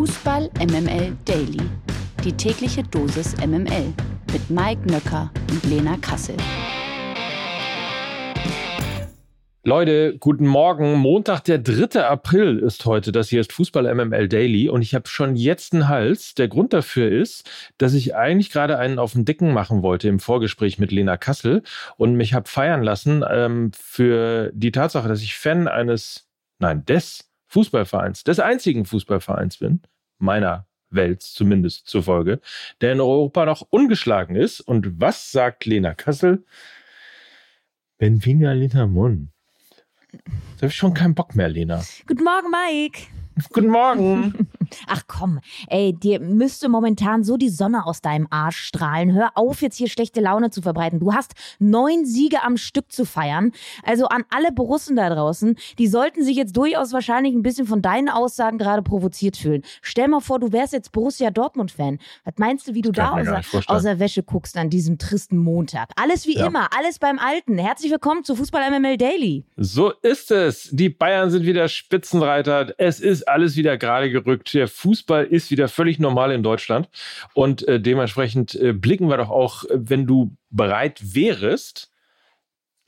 Fußball 0.00 0.48
MML 0.58 1.14
Daily. 1.26 1.60
Die 2.24 2.32
tägliche 2.32 2.82
Dosis 2.82 3.36
MML 3.36 3.92
mit 4.32 4.48
Mike 4.48 4.90
Nöcker 4.90 5.30
und 5.50 5.62
Lena 5.64 5.98
Kassel. 5.98 6.38
Leute, 9.62 10.16
guten 10.18 10.46
Morgen. 10.46 10.94
Montag, 10.94 11.40
der 11.40 11.58
3. 11.58 12.02
April 12.06 12.60
ist 12.60 12.86
heute. 12.86 13.12
Das 13.12 13.28
hier 13.28 13.42
ist 13.42 13.52
Fußball 13.52 13.94
MML 13.94 14.26
Daily 14.26 14.70
und 14.70 14.80
ich 14.80 14.94
habe 14.94 15.06
schon 15.06 15.36
jetzt 15.36 15.74
einen 15.74 15.86
Hals. 15.86 16.34
Der 16.34 16.48
Grund 16.48 16.72
dafür 16.72 17.12
ist, 17.12 17.50
dass 17.76 17.92
ich 17.92 18.16
eigentlich 18.16 18.48
gerade 18.48 18.78
einen 18.78 18.98
auf 18.98 19.12
den 19.12 19.26
Dicken 19.26 19.52
machen 19.52 19.82
wollte 19.82 20.08
im 20.08 20.18
Vorgespräch 20.18 20.78
mit 20.78 20.92
Lena 20.92 21.18
Kassel 21.18 21.62
und 21.98 22.14
mich 22.14 22.32
habe 22.32 22.48
feiern 22.48 22.82
lassen 22.82 23.22
ähm, 23.30 23.70
für 23.78 24.50
die 24.54 24.72
Tatsache, 24.72 25.08
dass 25.08 25.20
ich 25.20 25.36
Fan 25.36 25.68
eines, 25.68 26.26
nein, 26.58 26.86
des 26.86 27.29
Fußballvereins, 27.50 28.24
des 28.24 28.38
einzigen 28.38 28.84
Fußballvereins 28.84 29.58
bin, 29.58 29.82
meiner 30.18 30.66
Welt 30.88 31.22
zumindest 31.22 31.88
zufolge, 31.88 32.40
der 32.80 32.92
in 32.92 33.00
Europa 33.00 33.44
noch 33.44 33.66
ungeschlagen 33.70 34.36
ist. 34.36 34.60
Und 34.60 35.00
was 35.00 35.32
sagt 35.32 35.66
Lena 35.66 35.94
Kassel? 35.94 36.44
Benfica 37.98 38.52
Lissabon. 38.52 39.30
Da 40.12 40.18
habe 40.58 40.66
ich 40.68 40.74
schon 40.74 40.94
keinen 40.94 41.14
Bock 41.14 41.34
mehr, 41.34 41.48
Lena. 41.48 41.82
Guten 42.06 42.24
Morgen, 42.24 42.50
Mike. 42.50 43.02
Guten 43.52 43.68
Morgen. 43.68 44.48
Ach 44.86 45.02
komm, 45.06 45.40
ey, 45.68 45.92
dir 45.92 46.20
müsste 46.20 46.68
momentan 46.68 47.24
so 47.24 47.36
die 47.36 47.48
Sonne 47.48 47.86
aus 47.86 48.00
deinem 48.00 48.26
Arsch 48.30 48.58
strahlen. 48.58 49.12
Hör 49.12 49.30
auf, 49.34 49.62
jetzt 49.62 49.76
hier 49.76 49.88
schlechte 49.88 50.20
Laune 50.20 50.50
zu 50.50 50.62
verbreiten. 50.62 51.00
Du 51.00 51.12
hast 51.12 51.34
neun 51.58 52.04
Siege 52.04 52.42
am 52.42 52.56
Stück 52.56 52.92
zu 52.92 53.04
feiern. 53.04 53.52
Also 53.84 54.06
an 54.06 54.24
alle 54.30 54.52
Borussen 54.52 54.96
da 54.96 55.08
draußen, 55.08 55.56
die 55.78 55.86
sollten 55.86 56.24
sich 56.24 56.36
jetzt 56.36 56.56
durchaus 56.56 56.92
wahrscheinlich 56.92 57.34
ein 57.34 57.42
bisschen 57.42 57.66
von 57.66 57.82
deinen 57.82 58.08
Aussagen 58.08 58.58
gerade 58.58 58.82
provoziert 58.82 59.36
fühlen. 59.36 59.62
Stell 59.82 60.08
mal 60.08 60.20
vor, 60.20 60.38
du 60.38 60.52
wärst 60.52 60.72
jetzt 60.72 60.92
Borussia 60.92 61.30
Dortmund-Fan. 61.30 61.98
Was 62.24 62.34
meinst 62.38 62.68
du, 62.68 62.74
wie 62.74 62.82
du 62.82 62.92
da 62.92 63.12
außer, 63.12 63.42
außer, 63.66 63.98
Wäsche 63.98 64.22
guckst 64.22 64.56
an 64.56 64.70
diesem 64.70 64.98
tristen 64.98 65.36
Montag? 65.36 65.90
Alles 65.96 66.26
wie 66.26 66.36
ja. 66.36 66.46
immer, 66.46 66.68
alles 66.76 66.98
beim 66.98 67.18
Alten. 67.18 67.58
Herzlich 67.58 67.90
willkommen 67.90 68.24
zu 68.24 68.34
Fußball 68.34 68.70
MML 68.70 68.96
Daily. 68.96 69.44
So 69.56 69.92
ist 70.02 70.30
es. 70.30 70.68
Die 70.72 70.88
Bayern 70.88 71.30
sind 71.30 71.44
wieder 71.44 71.68
Spitzenreiter. 71.68 72.74
Es 72.78 73.00
ist 73.00 73.28
alles 73.28 73.56
wieder 73.56 73.76
gerade 73.76 74.10
gerückt 74.10 74.48
der 74.60 74.68
Fußball 74.68 75.24
ist 75.24 75.50
wieder 75.50 75.68
völlig 75.68 75.98
normal 75.98 76.32
in 76.32 76.42
Deutschland. 76.42 76.90
Und 77.32 77.66
äh, 77.66 77.80
dementsprechend 77.80 78.54
äh, 78.54 78.74
blicken 78.74 79.08
wir 79.08 79.16
doch 79.16 79.30
auch, 79.30 79.64
wenn 79.72 80.06
du 80.06 80.36
bereit 80.50 81.14
wärest, 81.14 81.90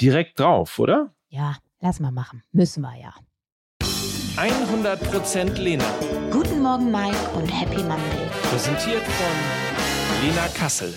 direkt 0.01 0.39
drauf, 0.39 0.79
oder? 0.79 1.15
Ja, 1.31 1.57
lass 1.81 1.99
mal 1.99 2.13
machen. 2.13 2.43
Müssen 2.53 2.83
wir 2.83 2.95
ja. 3.01 3.15
100% 4.37 5.59
Lena. 5.59 5.85
Guten 6.31 6.61
Morgen, 6.63 6.91
Mike, 6.91 7.17
und 7.35 7.49
Happy 7.49 7.83
Monday. 7.83 8.29
Präsentiert 8.51 9.03
von 9.03 10.27
Lena 10.27 10.49
Kassel. 10.49 10.93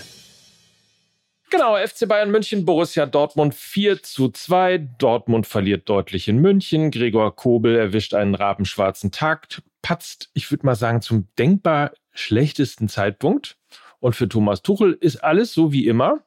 Genau, 1.48 1.76
FC 1.76 2.08
Bayern 2.08 2.32
München, 2.32 2.64
Borussia 2.64 3.06
Dortmund 3.06 3.54
4 3.54 4.02
zu 4.02 4.30
2. 4.30 4.78
Dortmund 4.98 5.46
verliert 5.46 5.88
deutlich 5.88 6.26
in 6.26 6.38
München. 6.38 6.90
Gregor 6.90 7.36
Kobel 7.36 7.76
erwischt 7.76 8.14
einen 8.14 8.34
rabenschwarzen 8.34 9.12
Takt, 9.12 9.62
patzt, 9.80 10.28
ich 10.34 10.50
würde 10.50 10.66
mal 10.66 10.74
sagen, 10.74 11.02
zum 11.02 11.28
denkbar 11.38 11.92
schlechtesten 12.12 12.88
Zeitpunkt. 12.88 13.58
Und 14.00 14.16
für 14.16 14.28
Thomas 14.28 14.62
Tuchel 14.62 14.98
ist 15.00 15.18
alles 15.18 15.54
so 15.54 15.72
wie 15.72 15.86
immer. 15.86 16.24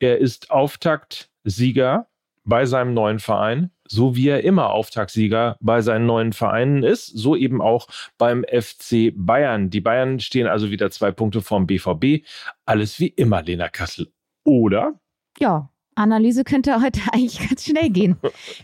Er 0.00 0.18
ist 0.18 0.50
Auftaktsieger 0.50 2.08
bei 2.44 2.66
seinem 2.66 2.92
neuen 2.92 3.20
Verein, 3.20 3.70
so 3.86 4.16
wie 4.16 4.28
er 4.28 4.42
immer 4.42 4.70
Auftaktsieger 4.70 5.58
bei 5.60 5.80
seinen 5.80 6.06
neuen 6.06 6.32
Vereinen 6.32 6.82
ist, 6.82 7.06
so 7.06 7.36
eben 7.36 7.62
auch 7.62 7.86
beim 8.18 8.44
FC 8.44 9.12
Bayern. 9.14 9.70
Die 9.70 9.80
Bayern 9.80 10.18
stehen 10.18 10.48
also 10.48 10.72
wieder 10.72 10.90
zwei 10.90 11.12
Punkte 11.12 11.40
vorm 11.40 11.68
BVB. 11.68 12.26
Alles 12.64 12.98
wie 12.98 13.08
immer, 13.08 13.42
Lena 13.42 13.68
Kassel. 13.68 14.12
Oder? 14.46 14.98
Ja, 15.38 15.70
Analyse 15.96 16.44
könnte 16.44 16.80
heute 16.80 17.00
eigentlich 17.12 17.46
ganz 17.46 17.64
schnell 17.64 17.90
gehen. 17.90 18.16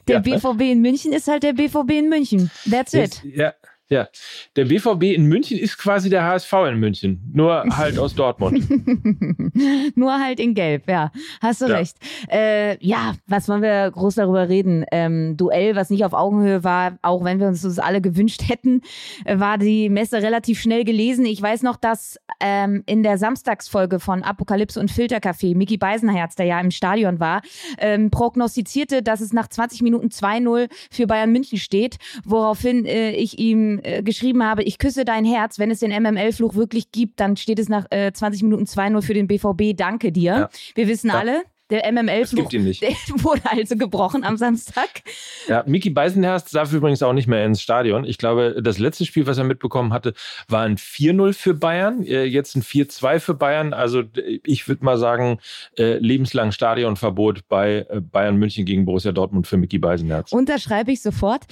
Der 0.08 0.22
ja. 0.24 0.38
BVB 0.38 0.60
in 0.62 0.80
München 0.80 1.12
ist 1.12 1.28
halt 1.28 1.42
der 1.42 1.52
BVB 1.52 1.90
in 1.90 2.08
München. 2.08 2.50
That's 2.70 2.94
it. 2.94 3.22
Ja, 3.24 3.52
ja, 3.88 4.08
der 4.56 4.64
BVB 4.64 5.02
in 5.14 5.26
München 5.26 5.58
ist 5.58 5.76
quasi 5.76 6.08
der 6.08 6.24
HSV 6.24 6.52
in 6.70 6.78
München, 6.78 7.30
nur 7.32 7.62
halt 7.76 7.98
aus 7.98 8.14
Dortmund. 8.14 8.66
nur 9.96 10.18
halt 10.18 10.40
in 10.40 10.54
Gelb, 10.54 10.88
ja, 10.88 11.12
hast 11.42 11.60
du 11.60 11.66
ja. 11.66 11.76
recht. 11.76 11.96
Äh, 12.30 12.82
ja, 12.84 13.14
was 13.26 13.48
wollen 13.48 13.60
wir 13.60 13.90
groß 13.90 14.14
darüber 14.14 14.48
reden? 14.48 14.86
Ähm, 14.90 15.36
Duell, 15.36 15.76
was 15.76 15.90
nicht 15.90 16.06
auf 16.06 16.14
Augenhöhe 16.14 16.64
war, 16.64 16.98
auch 17.02 17.22
wenn 17.22 17.38
wir 17.38 17.48
uns 17.48 17.62
das 17.62 17.78
alle 17.78 18.00
gewünscht 18.00 18.48
hätten, 18.48 18.80
äh, 19.26 19.38
war 19.38 19.58
die 19.58 19.90
Messe 19.90 20.22
relativ 20.22 20.60
schnell 20.60 20.84
gelesen. 20.84 21.26
Ich 21.26 21.42
weiß 21.42 21.62
noch, 21.62 21.76
dass 21.76 22.18
ähm, 22.40 22.82
in 22.86 23.02
der 23.02 23.18
Samstagsfolge 23.18 24.00
von 24.00 24.22
Apokalypse 24.22 24.80
und 24.80 24.90
Filtercafé 24.90 25.54
Mickey 25.54 25.76
Beisenherz, 25.76 26.34
der 26.34 26.46
ja 26.46 26.60
im 26.60 26.70
Stadion 26.70 27.20
war, 27.20 27.42
ähm, 27.76 28.10
prognostizierte, 28.10 29.02
dass 29.02 29.20
es 29.20 29.34
nach 29.34 29.48
20 29.48 29.82
Minuten 29.82 30.08
2-0 30.08 30.70
für 30.90 31.06
Bayern 31.06 31.30
München 31.30 31.58
steht, 31.58 31.96
woraufhin 32.24 32.86
äh, 32.86 33.10
ich 33.10 33.38
ihm 33.38 33.71
äh, 33.82 34.02
geschrieben 34.02 34.44
habe, 34.44 34.62
ich 34.62 34.78
küsse 34.78 35.04
dein 35.04 35.24
Herz, 35.24 35.58
wenn 35.58 35.70
es 35.70 35.80
den 35.80 35.90
MML-Fluch 35.90 36.54
wirklich 36.54 36.90
gibt, 36.90 37.20
dann 37.20 37.36
steht 37.36 37.58
es 37.58 37.68
nach 37.68 37.86
äh, 37.90 38.12
20 38.12 38.42
Minuten 38.42 38.64
2-0 38.64 39.02
für 39.02 39.14
den 39.14 39.26
BVB. 39.26 39.76
Danke 39.76 40.12
dir. 40.12 40.32
Ja. 40.32 40.48
Wir 40.74 40.88
wissen 40.88 41.08
ja. 41.08 41.18
alle, 41.18 41.42
der 41.72 41.90
MML-Fluch 41.90 42.52
wurde 43.22 43.42
also 43.50 43.76
gebrochen 43.76 44.24
am 44.24 44.36
Samstag. 44.36 45.02
Ja, 45.48 45.64
Miki 45.66 45.88
Beisenherz 45.88 46.50
darf 46.50 46.72
übrigens 46.72 47.02
auch 47.02 47.14
nicht 47.14 47.26
mehr 47.26 47.44
ins 47.46 47.62
Stadion. 47.62 48.04
Ich 48.04 48.18
glaube, 48.18 48.60
das 48.62 48.78
letzte 48.78 49.06
Spiel, 49.06 49.26
was 49.26 49.38
er 49.38 49.44
mitbekommen 49.44 49.92
hatte, 49.92 50.12
war 50.48 50.62
ein 50.62 50.76
4-0 50.76 51.32
für 51.32 51.54
Bayern, 51.54 52.02
äh, 52.02 52.24
jetzt 52.24 52.56
ein 52.56 52.62
4-2 52.62 53.20
für 53.20 53.34
Bayern. 53.34 53.72
Also 53.72 54.02
ich 54.44 54.68
würde 54.68 54.84
mal 54.84 54.98
sagen, 54.98 55.38
äh, 55.78 55.96
lebenslang 55.96 56.52
Stadionverbot 56.52 57.48
bei 57.48 57.86
äh, 57.88 58.00
Bayern 58.00 58.36
München 58.36 58.66
gegen 58.66 58.84
Borussia 58.84 59.12
Dortmund 59.12 59.46
für 59.46 59.56
Miki 59.56 59.78
Beisenherz. 59.78 60.30
Unterschreibe 60.30 60.92
ich 60.92 61.00
sofort. 61.00 61.44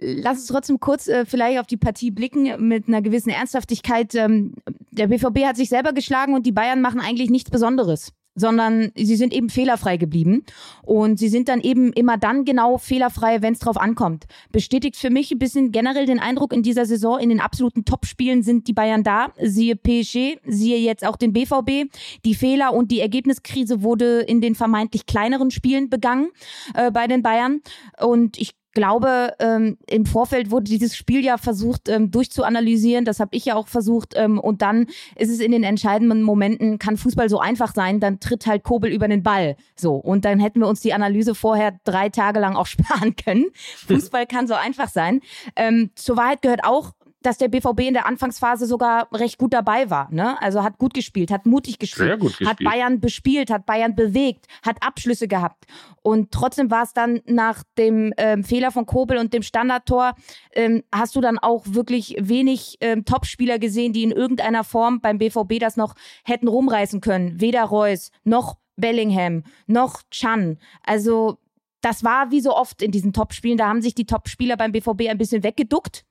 Lass 0.00 0.38
uns 0.38 0.46
trotzdem 0.48 0.80
kurz 0.80 1.10
vielleicht 1.26 1.58
auf 1.58 1.66
die 1.66 1.76
Partie 1.78 2.10
blicken 2.10 2.68
mit 2.68 2.88
einer 2.88 3.00
gewissen 3.00 3.30
Ernsthaftigkeit. 3.30 4.14
Ähm, 4.14 4.54
der 4.90 5.06
BVB 5.06 5.46
hat 5.46 5.56
sich 5.56 5.70
selber 5.70 5.94
geschlagen 5.94 6.34
und 6.34 6.44
die 6.44 6.52
Bayern 6.52 6.82
machen 6.82 7.00
eigentlich 7.00 7.30
nichts 7.30 7.50
Besonderes 7.50 8.12
sondern 8.34 8.92
sie 8.94 9.16
sind 9.16 9.32
eben 9.32 9.50
fehlerfrei 9.50 9.96
geblieben. 9.96 10.44
Und 10.82 11.18
sie 11.18 11.28
sind 11.28 11.48
dann 11.48 11.60
eben 11.60 11.92
immer 11.92 12.16
dann 12.16 12.44
genau 12.44 12.78
fehlerfrei, 12.78 13.42
wenn 13.42 13.52
es 13.52 13.58
drauf 13.58 13.76
ankommt. 13.76 14.24
Bestätigt 14.50 14.96
für 14.96 15.10
mich 15.10 15.30
ein 15.30 15.38
bisschen 15.38 15.72
generell 15.72 16.06
den 16.06 16.18
Eindruck 16.18 16.52
in 16.52 16.62
dieser 16.62 16.86
Saison, 16.86 17.18
in 17.18 17.28
den 17.28 17.40
absoluten 17.40 17.84
Topspielen 17.84 18.42
sind 18.42 18.68
die 18.68 18.72
Bayern 18.72 19.02
da. 19.02 19.32
Siehe 19.40 19.76
PSG, 19.76 20.38
siehe 20.44 20.78
jetzt 20.78 21.06
auch 21.06 21.16
den 21.16 21.32
BVB. 21.32 21.92
Die 22.24 22.34
Fehler 22.34 22.72
und 22.74 22.90
die 22.90 23.00
Ergebniskrise 23.00 23.82
wurde 23.82 24.20
in 24.20 24.40
den 24.40 24.54
vermeintlich 24.54 25.06
kleineren 25.06 25.50
Spielen 25.50 25.90
begangen 25.90 26.30
äh, 26.74 26.90
bei 26.90 27.06
den 27.06 27.22
Bayern. 27.22 27.60
Und 27.98 28.38
ich 28.38 28.54
glaube, 28.72 29.34
ähm, 29.38 29.78
im 29.86 30.06
Vorfeld 30.06 30.50
wurde 30.50 30.64
dieses 30.64 30.96
Spiel 30.96 31.24
ja 31.24 31.38
versucht 31.38 31.88
ähm, 31.88 32.10
durchzuanalysieren. 32.10 33.04
Das 33.04 33.20
habe 33.20 33.36
ich 33.36 33.44
ja 33.44 33.54
auch 33.54 33.68
versucht. 33.68 34.14
Ähm, 34.16 34.38
und 34.38 34.62
dann 34.62 34.86
ist 35.16 35.30
es 35.30 35.40
in 35.40 35.52
den 35.52 35.62
entscheidenden 35.62 36.22
Momenten, 36.22 36.78
kann 36.78 36.96
Fußball 36.96 37.28
so 37.28 37.38
einfach 37.38 37.74
sein, 37.74 38.00
dann 38.00 38.20
tritt 38.20 38.46
halt 38.46 38.62
Kobel 38.62 38.92
über 38.92 39.08
den 39.08 39.22
Ball. 39.22 39.56
So. 39.76 39.94
Und 39.94 40.24
dann 40.24 40.40
hätten 40.40 40.60
wir 40.60 40.68
uns 40.68 40.80
die 40.80 40.92
Analyse 40.92 41.34
vorher 41.34 41.78
drei 41.84 42.08
Tage 42.08 42.40
lang 42.40 42.56
auch 42.56 42.66
sparen 42.72 43.16
können. 43.16 43.46
Fußball 43.86 44.26
kann 44.26 44.46
so 44.46 44.54
einfach 44.54 44.88
sein. 44.88 45.20
Ähm, 45.56 45.90
zur 45.94 46.16
Wahrheit 46.16 46.42
gehört 46.42 46.64
auch, 46.64 46.92
dass 47.22 47.38
der 47.38 47.48
BVB 47.48 47.80
in 47.80 47.94
der 47.94 48.06
Anfangsphase 48.06 48.66
sogar 48.66 49.08
recht 49.12 49.38
gut 49.38 49.52
dabei 49.52 49.90
war. 49.90 50.08
Ne? 50.12 50.40
Also 50.40 50.62
hat 50.62 50.78
gut 50.78 50.94
gespielt, 50.94 51.30
hat 51.30 51.46
mutig 51.46 51.78
gespielt, 51.78 52.20
gespielt, 52.20 52.48
hat 52.48 52.58
Bayern 52.58 53.00
bespielt, 53.00 53.50
hat 53.50 53.66
Bayern 53.66 53.94
bewegt, 53.94 54.46
hat 54.64 54.82
Abschlüsse 54.82 55.28
gehabt. 55.28 55.64
Und 56.02 56.32
trotzdem 56.32 56.70
war 56.70 56.82
es 56.82 56.92
dann 56.92 57.20
nach 57.26 57.62
dem 57.78 58.12
ähm, 58.16 58.44
Fehler 58.44 58.70
von 58.70 58.86
Kobel 58.86 59.18
und 59.18 59.32
dem 59.32 59.42
Standardtor, 59.42 60.14
ähm, 60.52 60.82
hast 60.92 61.16
du 61.16 61.20
dann 61.20 61.38
auch 61.38 61.64
wirklich 61.66 62.16
wenig 62.18 62.78
ähm, 62.80 63.04
Topspieler 63.04 63.58
gesehen, 63.58 63.92
die 63.92 64.02
in 64.02 64.10
irgendeiner 64.10 64.64
Form 64.64 65.00
beim 65.00 65.18
BVB 65.18 65.58
das 65.60 65.76
noch 65.76 65.94
hätten 66.24 66.48
rumreißen 66.48 67.00
können. 67.00 67.40
Weder 67.40 67.64
Reus 67.64 68.10
noch 68.24 68.56
Bellingham 68.76 69.44
noch 69.66 70.02
Chan. 70.10 70.58
Also 70.84 71.38
das 71.82 72.04
war 72.04 72.30
wie 72.30 72.40
so 72.40 72.56
oft 72.56 72.80
in 72.80 72.90
diesen 72.90 73.12
Topspielen, 73.12 73.58
da 73.58 73.68
haben 73.68 73.82
sich 73.82 73.94
die 73.94 74.06
Topspieler 74.06 74.56
beim 74.56 74.72
BVB 74.72 75.08
ein 75.08 75.18
bisschen 75.18 75.42
weggeduckt. 75.42 76.04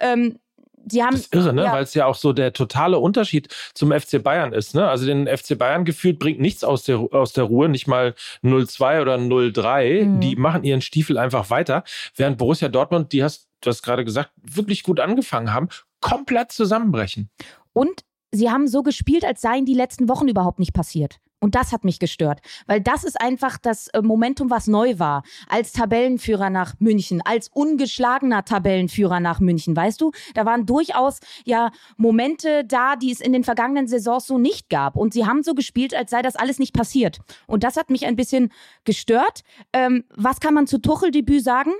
Ähm, 0.00 0.38
sie 0.86 1.02
haben. 1.02 1.12
Das 1.12 1.22
ist 1.22 1.34
irre, 1.34 1.52
ne? 1.52 1.64
Ja. 1.64 1.72
Weil 1.72 1.82
es 1.82 1.94
ja 1.94 2.06
auch 2.06 2.14
so 2.14 2.32
der 2.32 2.52
totale 2.52 2.98
Unterschied 2.98 3.48
zum 3.74 3.92
FC 3.92 4.22
Bayern 4.22 4.52
ist, 4.52 4.74
ne? 4.74 4.88
Also 4.88 5.06
den 5.06 5.26
FC 5.26 5.58
Bayern 5.58 5.84
gefühlt 5.84 6.18
bringt 6.18 6.40
nichts 6.40 6.64
aus 6.64 6.84
der, 6.84 6.98
aus 6.98 7.32
der 7.32 7.44
Ruhe, 7.44 7.68
nicht 7.68 7.86
mal 7.86 8.14
0-2 8.42 9.02
oder 9.02 9.16
0-3. 9.16 10.04
Mhm. 10.04 10.20
Die 10.20 10.36
machen 10.36 10.64
ihren 10.64 10.80
Stiefel 10.80 11.18
einfach 11.18 11.50
weiter. 11.50 11.84
Während 12.16 12.38
Borussia 12.38 12.68
Dortmund, 12.68 13.12
die 13.12 13.22
hast, 13.22 13.48
du 13.60 13.70
hast 13.70 13.82
gerade 13.82 14.04
gesagt, 14.04 14.30
wirklich 14.42 14.82
gut 14.82 15.00
angefangen 15.00 15.52
haben, 15.52 15.68
komplett 16.00 16.52
zusammenbrechen. 16.52 17.30
Und 17.72 18.04
sie 18.30 18.50
haben 18.50 18.68
so 18.68 18.82
gespielt, 18.82 19.24
als 19.24 19.40
seien 19.40 19.64
die 19.64 19.74
letzten 19.74 20.08
Wochen 20.08 20.28
überhaupt 20.28 20.58
nicht 20.58 20.74
passiert. 20.74 21.18
Und 21.42 21.56
das 21.56 21.72
hat 21.72 21.82
mich 21.82 21.98
gestört, 21.98 22.40
weil 22.66 22.80
das 22.80 23.02
ist 23.02 23.20
einfach 23.20 23.58
das 23.58 23.88
äh, 23.88 24.00
Momentum, 24.00 24.48
was 24.48 24.68
neu 24.68 25.00
war. 25.00 25.24
Als 25.48 25.72
Tabellenführer 25.72 26.50
nach 26.50 26.74
München, 26.78 27.20
als 27.20 27.48
ungeschlagener 27.48 28.44
Tabellenführer 28.44 29.18
nach 29.18 29.40
München, 29.40 29.74
weißt 29.74 30.00
du? 30.00 30.12
Da 30.34 30.46
waren 30.46 30.66
durchaus 30.66 31.18
ja 31.44 31.72
Momente 31.96 32.64
da, 32.64 32.94
die 32.94 33.10
es 33.10 33.20
in 33.20 33.32
den 33.32 33.42
vergangenen 33.42 33.88
Saisons 33.88 34.28
so 34.28 34.38
nicht 34.38 34.70
gab. 34.70 34.94
Und 34.94 35.14
sie 35.14 35.26
haben 35.26 35.42
so 35.42 35.54
gespielt, 35.54 35.96
als 35.96 36.12
sei 36.12 36.22
das 36.22 36.36
alles 36.36 36.60
nicht 36.60 36.74
passiert. 36.74 37.18
Und 37.48 37.64
das 37.64 37.76
hat 37.76 37.90
mich 37.90 38.06
ein 38.06 38.14
bisschen 38.14 38.52
gestört. 38.84 39.40
Ähm, 39.72 40.04
was 40.14 40.38
kann 40.38 40.54
man 40.54 40.68
zu 40.68 40.78
Tuchel-Debüt 40.78 41.42
sagen? 41.42 41.72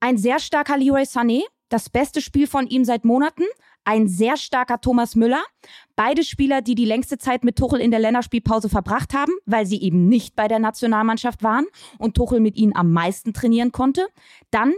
Ein 0.00 0.18
sehr 0.18 0.40
starker 0.40 0.78
Leroy 0.78 1.02
Sané, 1.02 1.42
das 1.68 1.90
beste 1.90 2.20
Spiel 2.20 2.48
von 2.48 2.66
ihm 2.66 2.84
seit 2.84 3.04
Monaten 3.04 3.44
ein 3.86 4.08
sehr 4.08 4.36
starker 4.36 4.80
Thomas 4.80 5.14
Müller. 5.14 5.42
Beide 5.94 6.24
Spieler, 6.24 6.60
die 6.60 6.74
die 6.74 6.84
längste 6.84 7.18
Zeit 7.18 7.44
mit 7.44 7.56
Tuchel 7.56 7.80
in 7.80 7.92
der 7.92 8.00
Länderspielpause 8.00 8.68
verbracht 8.68 9.14
haben, 9.14 9.32
weil 9.46 9.64
sie 9.64 9.80
eben 9.80 10.08
nicht 10.08 10.34
bei 10.34 10.48
der 10.48 10.58
Nationalmannschaft 10.58 11.42
waren 11.42 11.66
und 11.98 12.14
Tuchel 12.14 12.40
mit 12.40 12.56
ihnen 12.56 12.74
am 12.74 12.92
meisten 12.92 13.32
trainieren 13.32 13.72
konnte. 13.72 14.06
Dann 14.50 14.74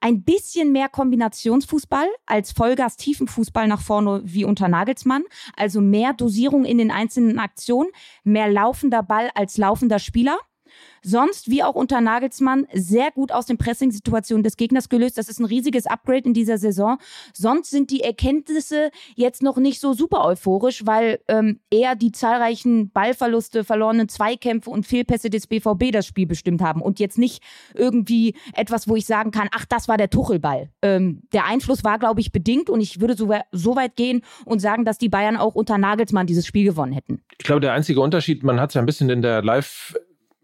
ein 0.00 0.22
bisschen 0.22 0.72
mehr 0.72 0.88
Kombinationsfußball 0.88 2.08
als 2.26 2.52
Vollgas 2.52 2.96
Tiefenfußball 2.96 3.68
nach 3.68 3.80
vorne 3.80 4.22
wie 4.24 4.44
unter 4.44 4.68
Nagelsmann. 4.68 5.22
Also 5.56 5.80
mehr 5.80 6.12
Dosierung 6.12 6.64
in 6.64 6.78
den 6.78 6.90
einzelnen 6.90 7.38
Aktionen, 7.38 7.90
mehr 8.24 8.48
laufender 8.50 9.02
Ball 9.02 9.30
als 9.34 9.56
laufender 9.56 10.00
Spieler. 10.00 10.36
Sonst, 11.02 11.50
wie 11.50 11.62
auch 11.62 11.74
unter 11.74 12.00
Nagelsmann, 12.00 12.66
sehr 12.72 13.10
gut 13.10 13.32
aus 13.32 13.46
den 13.46 13.58
Pressing-Situationen 13.58 14.42
des 14.42 14.56
Gegners 14.56 14.88
gelöst. 14.88 15.18
Das 15.18 15.28
ist 15.28 15.40
ein 15.40 15.44
riesiges 15.44 15.86
Upgrade 15.86 16.26
in 16.26 16.34
dieser 16.34 16.58
Saison. 16.58 16.98
Sonst 17.32 17.70
sind 17.70 17.90
die 17.90 18.00
Erkenntnisse 18.00 18.90
jetzt 19.14 19.42
noch 19.42 19.56
nicht 19.56 19.80
so 19.80 19.92
super 19.92 20.24
euphorisch, 20.24 20.86
weil 20.86 21.20
ähm, 21.28 21.60
eher 21.70 21.94
die 21.94 22.12
zahlreichen 22.12 22.90
Ballverluste, 22.90 23.64
verlorenen 23.64 24.08
Zweikämpfe 24.08 24.70
und 24.70 24.86
Fehlpässe 24.86 25.30
des 25.30 25.46
BVB 25.46 25.92
das 25.92 26.06
Spiel 26.06 26.26
bestimmt 26.26 26.62
haben 26.62 26.82
und 26.82 27.00
jetzt 27.00 27.18
nicht 27.18 27.42
irgendwie 27.74 28.34
etwas, 28.54 28.88
wo 28.88 28.96
ich 28.96 29.06
sagen 29.06 29.30
kann, 29.30 29.48
ach, 29.52 29.64
das 29.66 29.88
war 29.88 29.96
der 29.96 30.10
Tuchelball. 30.10 30.70
Ähm, 30.82 31.22
der 31.32 31.46
Einfluss 31.46 31.84
war, 31.84 31.98
glaube 31.98 32.20
ich, 32.20 32.32
bedingt 32.32 32.70
und 32.70 32.80
ich 32.80 33.00
würde 33.00 33.14
so, 33.14 33.32
so 33.52 33.76
weit 33.76 33.96
gehen 33.96 34.22
und 34.44 34.60
sagen, 34.60 34.84
dass 34.84 34.98
die 34.98 35.08
Bayern 35.08 35.36
auch 35.36 35.54
unter 35.54 35.78
Nagelsmann 35.78 36.26
dieses 36.26 36.46
Spiel 36.46 36.64
gewonnen 36.64 36.92
hätten. 36.92 37.22
Ich 37.38 37.44
glaube, 37.44 37.60
der 37.60 37.72
einzige 37.72 38.00
Unterschied, 38.00 38.42
man 38.42 38.60
hat 38.60 38.70
es 38.70 38.74
ja 38.74 38.82
ein 38.82 38.86
bisschen 38.86 39.10
in 39.10 39.22
der 39.22 39.42
Live- 39.42 39.94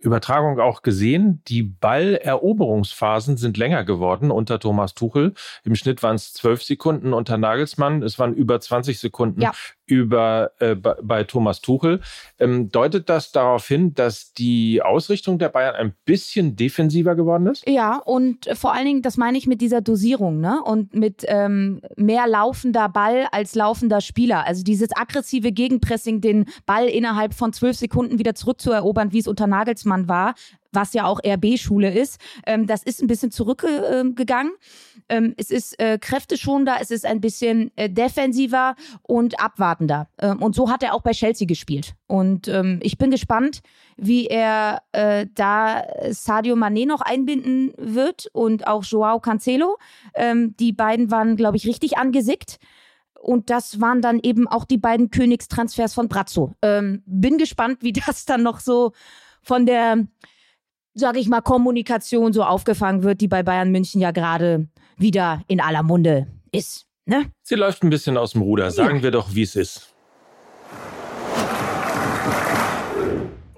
Übertragung 0.04 0.60
auch 0.60 0.82
gesehen, 0.82 1.42
die 1.48 1.62
Balleroberungsphasen 1.62 3.36
sind 3.36 3.56
länger 3.56 3.84
geworden 3.84 4.30
unter 4.30 4.58
Thomas 4.58 4.94
Tuchel. 4.94 5.34
Im 5.64 5.74
Schnitt 5.74 6.02
waren 6.02 6.16
es 6.16 6.34
zwölf 6.34 6.62
Sekunden 6.62 7.14
unter 7.14 7.38
Nagelsmann. 7.38 8.02
Es 8.02 8.18
waren 8.18 8.34
über 8.34 8.60
20 8.60 8.98
Sekunden 8.98 9.40
ja. 9.40 9.52
Über, 9.86 10.52
äh, 10.60 10.74
bei, 10.74 11.24
Thomas 11.24 11.60
Tuchel. 11.60 12.00
Ähm, 12.38 12.70
deutet 12.70 13.08
das 13.08 13.32
darauf 13.32 13.66
hin, 13.66 13.94
dass 13.94 14.32
die 14.32 14.82
Ausrichtung 14.82 15.38
der 15.38 15.48
Bayern 15.48 15.74
ein 15.74 15.94
bisschen 16.04 16.56
defensiver 16.56 17.14
geworden 17.14 17.46
ist? 17.46 17.68
Ja, 17.68 17.98
und 17.98 18.48
vor 18.54 18.72
allen 18.72 18.86
Dingen, 18.86 19.02
das 19.02 19.16
meine 19.16 19.38
ich 19.38 19.46
mit 19.46 19.60
dieser 19.60 19.80
Dosierung, 19.80 20.40
ne? 20.40 20.62
Und 20.62 20.94
mit 20.94 21.24
ähm, 21.28 21.80
mehr 21.96 22.26
laufender 22.26 22.88
Ball 22.88 23.26
als 23.32 23.54
laufender 23.54 24.00
Spieler. 24.00 24.46
Also 24.46 24.62
dieses 24.62 24.94
aggressive 24.96 25.52
Gegenpressing, 25.52 26.20
den 26.20 26.46
Ball 26.66 26.86
innerhalb 26.86 27.34
von 27.34 27.52
zwölf 27.52 27.76
Sekunden 27.76 28.18
wieder 28.18 28.34
zurückzuerobern, 28.34 29.12
wie 29.12 29.18
es 29.18 29.28
unter 29.28 29.46
Nagelsmann 29.46 30.08
war, 30.08 30.34
was 30.74 30.92
ja 30.94 31.04
auch 31.06 31.20
RB-Schule 31.24 31.92
ist. 31.92 32.20
Ähm, 32.46 32.66
das 32.66 32.82
ist 32.82 33.02
ein 33.02 33.06
bisschen 33.06 33.30
zurückgegangen. 33.30 34.52
Ähm, 35.08 35.34
es 35.36 35.50
ist 35.50 35.78
äh, 35.80 35.98
kräfteschonender, 35.98 36.76
es 36.80 36.90
ist 36.90 37.04
ein 37.06 37.20
bisschen 37.20 37.70
äh, 37.76 37.90
defensiver 37.90 38.74
und 39.02 39.40
abwartender. 39.40 40.08
Ähm, 40.18 40.42
und 40.42 40.54
so 40.54 40.70
hat 40.70 40.82
er 40.82 40.94
auch 40.94 41.02
bei 41.02 41.12
Chelsea 41.12 41.46
gespielt. 41.46 41.94
Und 42.06 42.48
ähm, 42.48 42.80
ich 42.82 42.98
bin 42.98 43.10
gespannt, 43.10 43.60
wie 43.96 44.26
er 44.26 44.82
äh, 44.92 45.26
da 45.34 45.84
Sadio 46.10 46.54
Mané 46.56 46.86
noch 46.86 47.00
einbinden 47.00 47.72
wird 47.76 48.28
und 48.32 48.66
auch 48.66 48.84
Joao 48.84 49.20
Cancelo. 49.20 49.78
Ähm, 50.14 50.54
die 50.58 50.72
beiden 50.72 51.10
waren, 51.10 51.36
glaube 51.36 51.56
ich, 51.56 51.66
richtig 51.66 51.98
angesickt. 51.98 52.58
Und 53.24 53.48
das 53.48 53.80
waren 53.80 54.02
dann 54.02 54.20
eben 54.22 54.46
auch 54.46 54.66
die 54.66 54.76
beiden 54.76 55.10
Königstransfers 55.10 55.94
von 55.94 56.08
Brazzo. 56.08 56.54
Ähm, 56.60 57.02
bin 57.06 57.38
gespannt, 57.38 57.78
wie 57.80 57.92
das 57.92 58.26
dann 58.26 58.42
noch 58.42 58.60
so 58.60 58.92
von 59.40 59.64
der, 59.64 60.06
sag 60.94 61.16
ich 61.16 61.28
mal, 61.28 61.40
Kommunikation 61.40 62.32
so 62.32 62.42
aufgefangen 62.42 63.02
wird, 63.02 63.20
die 63.20 63.28
bei 63.28 63.42
Bayern 63.42 63.70
München 63.70 64.00
ja 64.00 64.10
gerade 64.10 64.68
wieder 64.96 65.42
in 65.48 65.60
aller 65.60 65.82
Munde 65.82 66.26
ist. 66.52 66.86
Ne? 67.06 67.26
Sie 67.42 67.56
läuft 67.56 67.82
ein 67.82 67.90
bisschen 67.90 68.16
aus 68.16 68.32
dem 68.32 68.42
Ruder. 68.42 68.70
Sagen 68.70 68.98
ja. 68.98 69.02
wir 69.02 69.10
doch, 69.10 69.34
wie 69.34 69.42
es 69.42 69.56
ist. 69.56 69.93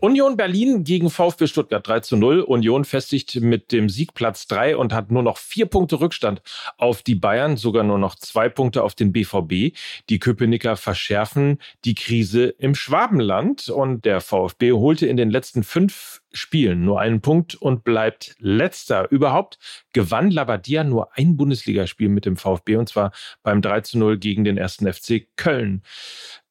Union 0.01 0.37
Berlin 0.37 0.85
gegen 0.85 1.09
VfB 1.09 1.47
Stuttgart 1.47 1.87
3 1.87 2.01
zu 2.01 2.17
0. 2.17 2.41
Union 2.41 2.85
festigt 2.85 3.41
mit 3.41 3.73
dem 3.73 3.89
Sieg 3.89 4.13
Platz 4.13 4.47
3 4.47 4.77
und 4.77 4.93
hat 4.93 5.11
nur 5.11 5.23
noch 5.23 5.39
vier 5.39 5.67
Punkte 5.67 6.01
Rückstand 6.01 6.43
auf 6.77 7.03
die 7.03 7.15
Bayern, 7.15 7.57
sogar 7.57 7.83
nur 7.83 7.99
noch 7.99 8.15
zwei 8.15 8.51
Punkte 8.51 8.83
auf 8.83 8.95
den 8.95 9.13
BVB. 9.13 9.75
Die 10.11 10.19
Köpenicker 10.19 10.77
verschärfen 10.77 11.59
die 11.85 11.95
Krise 11.95 12.49
im 12.59 12.75
Schwabenland 12.75 13.71
und 13.71 14.05
der 14.05 14.21
VfB 14.21 14.73
holte 14.73 15.07
in 15.07 15.17
den 15.17 15.31
letzten 15.31 15.63
fünf 15.63 16.21
Spielen 16.33 16.85
nur 16.85 17.01
einen 17.01 17.23
Punkt 17.23 17.55
und 17.55 17.83
bleibt 17.83 18.37
letzter. 18.39 19.11
Überhaupt 19.11 19.59
gewann 19.95 20.31
Labadia 20.31 20.85
nur 20.85 21.17
ein 21.17 21.39
Bundesligaspiel 21.39 22.11
mit 22.11 22.27
dem 22.27 22.37
VfB 22.37 22.77
und 22.77 22.91
zwar 22.91 23.13
beim 23.43 23.63
3 23.63 23.81
zu 23.81 23.99
0 23.99 24.19
gegen 24.19 24.45
den 24.45 24.59
ersten 24.59 24.93
FC 24.93 25.27
Köln. 25.37 25.83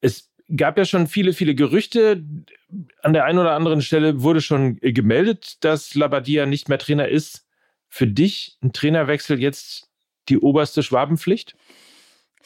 Es 0.01 0.31
gab 0.56 0.77
ja 0.77 0.86
schon 0.86 1.07
viele, 1.07 1.33
viele 1.33 1.56
Gerüchte. 1.56 2.24
An 3.01 3.13
der 3.13 3.25
einen 3.25 3.39
oder 3.39 3.53
anderen 3.53 3.81
Stelle 3.81 4.21
wurde 4.21 4.42
schon 4.42 4.77
gemeldet, 4.80 5.63
dass 5.63 5.95
Labadia 5.95 6.45
nicht 6.45 6.69
mehr 6.69 6.77
Trainer 6.77 7.07
ist. 7.07 7.45
Für 7.89 8.07
dich 8.07 8.57
ein 8.62 8.74
Trainerwechsel 8.74 9.39
jetzt 9.39 9.89
die 10.30 10.39
oberste 10.39 10.83
Schwabenpflicht? 10.83 11.56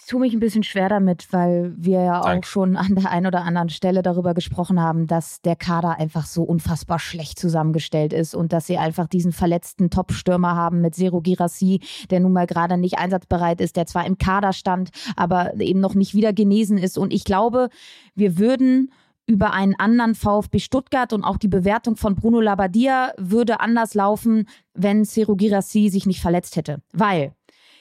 Tue 0.06 0.20
mich 0.20 0.34
ein 0.34 0.40
bisschen 0.40 0.64
schwer 0.64 0.90
damit, 0.90 1.32
weil 1.32 1.74
wir 1.78 2.02
ja 2.02 2.22
Dank. 2.22 2.44
auch 2.44 2.48
schon 2.48 2.76
an 2.76 2.96
der 2.96 3.12
einen 3.12 3.28
oder 3.28 3.44
anderen 3.44 3.70
Stelle 3.70 4.02
darüber 4.02 4.34
gesprochen 4.34 4.80
haben, 4.80 5.08
dass 5.08 5.42
der 5.42 5.56
Kader 5.56 5.98
einfach 5.98 6.26
so 6.26 6.44
unfassbar 6.44 7.00
schlecht 7.00 7.40
zusammengestellt 7.40 8.14
ist 8.14 8.36
und 8.36 8.54
dass 8.54 8.68
sie 8.68 8.78
einfach 8.78 9.08
diesen 9.08 9.32
verletzten 9.32 9.90
Top-Stürmer 9.90 10.56
haben 10.56 10.82
mit 10.82 10.96
Zero 10.96 11.22
Girassi, 11.22 11.82
der 12.10 12.20
nun 12.20 12.34
mal 12.34 12.48
gerade 12.48 12.78
nicht 12.78 12.98
einsatzbereit 12.98 13.62
ist, 13.62 13.76
der 13.76 13.86
zwar 13.86 14.06
im 14.06 14.18
Kader 14.18 14.54
stand, 14.54 14.90
aber 15.16 15.60
eben 15.60 15.80
noch 15.80 15.96
nicht 15.96 16.14
wieder 16.14 16.34
genesen 16.34 16.78
ist. 16.78 16.98
Und 16.98 17.14
ich 17.14 17.24
glaube, 17.24 17.70
wir 18.16 18.38
würden 18.38 18.92
über 19.30 19.54
einen 19.54 19.76
anderen 19.78 20.16
VfB 20.16 20.58
Stuttgart 20.58 21.14
und 21.14 21.24
auch 21.24 21.38
die 21.38 21.48
Bewertung 21.48 21.96
von 21.96 22.16
Bruno 22.16 22.42
Labbadia 22.42 23.14
würde 23.18 23.60
anders 23.60 23.94
laufen, 23.94 24.48
wenn 24.74 25.06
Zero 25.06 25.36
Girassi 25.36 25.90
sich 25.90 26.08
nicht 26.08 26.20
verletzt 26.20 26.56
hätte. 26.56 26.82
Weil 26.94 27.34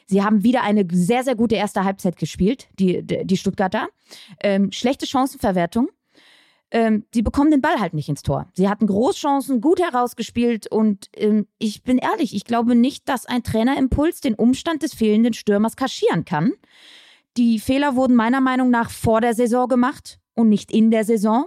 Sie 0.08 0.22
haben 0.22 0.43
wieder 0.43 0.62
eine 0.62 0.87
sehr, 0.90 1.22
sehr 1.22 1.34
gute 1.34 1.55
erste 1.55 1.84
Halbzeit 1.84 2.16
gespielt, 2.16 2.69
die, 2.78 3.02
die 3.05 3.37
Stuttgarter. 3.37 3.88
Ähm, 4.43 4.72
schlechte 4.72 5.06
Chancenverwertung. 5.06 5.91
Ähm, 6.70 7.05
sie 7.12 7.22
bekommen 7.22 7.50
den 7.50 7.60
Ball 7.60 7.79
halt 7.79 7.93
nicht 7.93 8.08
ins 8.08 8.22
Tor. 8.22 8.46
Sie 8.55 8.69
hatten 8.69 8.86
Großchancen, 8.86 9.60
gut 9.60 9.81
herausgespielt 9.81 10.67
und 10.67 11.08
ähm, 11.15 11.46
ich 11.58 11.82
bin 11.82 11.98
ehrlich, 11.98 12.34
ich 12.34 12.44
glaube 12.44 12.74
nicht, 12.74 13.08
dass 13.08 13.27
ein 13.27 13.43
Trainerimpuls 13.43 14.20
den 14.20 14.34
Umstand 14.34 14.82
des 14.82 14.94
fehlenden 14.94 15.34
Stürmers 15.34 15.77
kaschieren 15.77 16.24
kann. 16.24 16.53
Die 17.36 17.58
Fehler 17.58 17.94
wurden 17.94 18.15
meiner 18.17 18.41
Meinung 18.41 18.70
nach 18.70 18.91
vor 18.91 19.20
der 19.20 19.34
Saison 19.34 19.69
gemacht 19.69 20.19
und 20.34 20.48
nicht 20.48 20.70
in 20.70 20.91
der 20.91 21.05
Saison. 21.05 21.46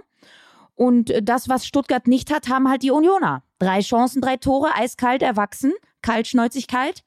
Und 0.74 1.10
äh, 1.10 1.22
das, 1.22 1.48
was 1.48 1.66
Stuttgart 1.66 2.06
nicht 2.06 2.32
hat, 2.32 2.48
haben 2.48 2.68
halt 2.68 2.82
die 2.82 2.92
Unioner. 2.92 3.42
Drei 3.58 3.80
Chancen, 3.80 4.22
drei 4.22 4.36
Tore, 4.36 4.70
eiskalt 4.74 5.22
erwachsen, 5.22 5.72
Kaltschnäuzigkeit. 6.00 7.04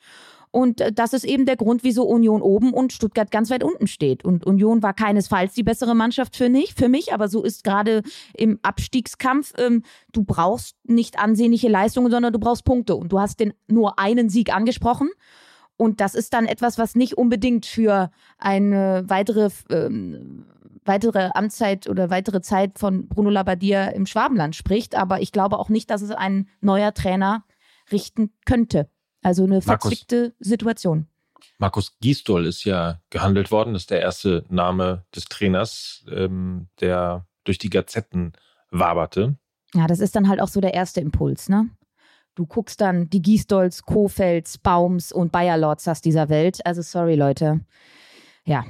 Und 0.56 0.80
äh, 0.80 0.94
das 0.94 1.12
ist 1.12 1.26
eben 1.26 1.46
der 1.46 1.58
Grund, 1.58 1.84
wieso 1.84 2.06
Union 2.06 2.42
oben 2.42 2.74
und 2.74 2.94
Stuttgart 2.94 3.30
ganz 3.30 3.50
weit 3.50 3.62
unten 3.62 3.88
steht. 3.88 4.24
Und 4.24 4.46
Union 4.46 4.82
war 4.82 4.94
keinesfalls 4.94 5.54
die 5.54 5.64
bessere 5.64 5.96
Mannschaft 5.96 6.38
für, 6.38 6.48
nicht, 6.48 6.80
für 6.80 6.88
mich, 6.88 7.12
aber 7.12 7.28
so 7.28 7.44
ist 7.44 7.66
gerade 7.66 8.04
im 8.34 8.60
Abstiegskampf, 8.62 9.52
ähm, 9.58 9.84
du 10.14 10.24
brauchst 10.24 10.78
nicht 10.86 11.20
ansehnliche 11.20 11.68
Leistungen, 11.68 12.10
sondern 12.10 12.32
du 12.32 12.40
brauchst 12.40 12.64
Punkte. 12.64 12.96
Und 12.96 13.12
du 13.12 13.20
hast 13.20 13.42
den 13.42 13.54
nur 13.68 14.00
einen 14.00 14.30
Sieg 14.30 14.56
angesprochen. 14.56 15.10
Und 15.76 16.00
das 16.00 16.16
ist 16.16 16.34
dann 16.34 16.46
etwas, 16.46 16.78
was 16.78 16.96
nicht 16.96 17.18
unbedingt 17.18 17.66
für 17.66 18.10
eine 18.38 19.04
weitere, 19.08 19.50
ähm, 19.70 20.46
weitere 20.86 21.32
Amtszeit 21.34 21.90
oder 21.90 22.10
weitere 22.10 22.40
Zeit 22.40 22.80
von 22.80 23.10
Bruno 23.10 23.30
Labbadia 23.30 23.90
im 23.90 24.06
Schwabenland 24.06 24.56
spricht. 24.56 24.96
Aber 24.96 25.20
ich 25.20 25.34
glaube 25.34 25.60
auch 25.60 25.68
nicht, 25.68 25.90
dass 25.90 26.02
es 26.02 26.12
ein 26.12 26.48
neuer 26.62 26.94
Trainer 26.94 27.44
richten 27.92 28.32
könnte. 28.46 28.90
Also 29.26 29.46
eine 29.46 29.60
verzwickte 29.64 30.36
Situation. 30.38 31.08
Markus 31.58 31.98
Gisdol 32.00 32.46
ist 32.46 32.64
ja 32.64 33.02
gehandelt 33.10 33.50
worden, 33.50 33.74
das 33.74 33.82
ist 33.84 33.90
der 33.90 34.02
erste 34.02 34.46
Name 34.50 35.04
des 35.16 35.26
Trainers, 35.26 36.06
ähm, 36.12 36.68
der 36.80 37.26
durch 37.44 37.58
die 37.58 37.72
Gazetten 37.72 38.34
waberte. 38.70 39.36
Ja, 39.74 39.88
das 39.88 40.00
ist 40.00 40.16
dann 40.16 40.30
halt 40.30 40.40
auch 40.42 40.48
so 40.48 40.62
der 40.62 40.76
erste 40.76 41.02
Impuls, 41.02 41.50
ne? 41.50 41.72
Du 42.36 42.46
guckst 42.46 42.80
dann 42.82 43.10
die 43.10 43.24
Gisdols, 43.24 43.82
Kofels, 43.82 44.60
Baums 44.60 45.12
und 45.12 45.32
Bayerlords 45.32 45.90
dieser 46.02 46.30
Welt. 46.30 46.64
Also 46.64 46.84
sorry, 46.84 47.16
Leute. 47.16 47.62
Ja. 48.46 48.64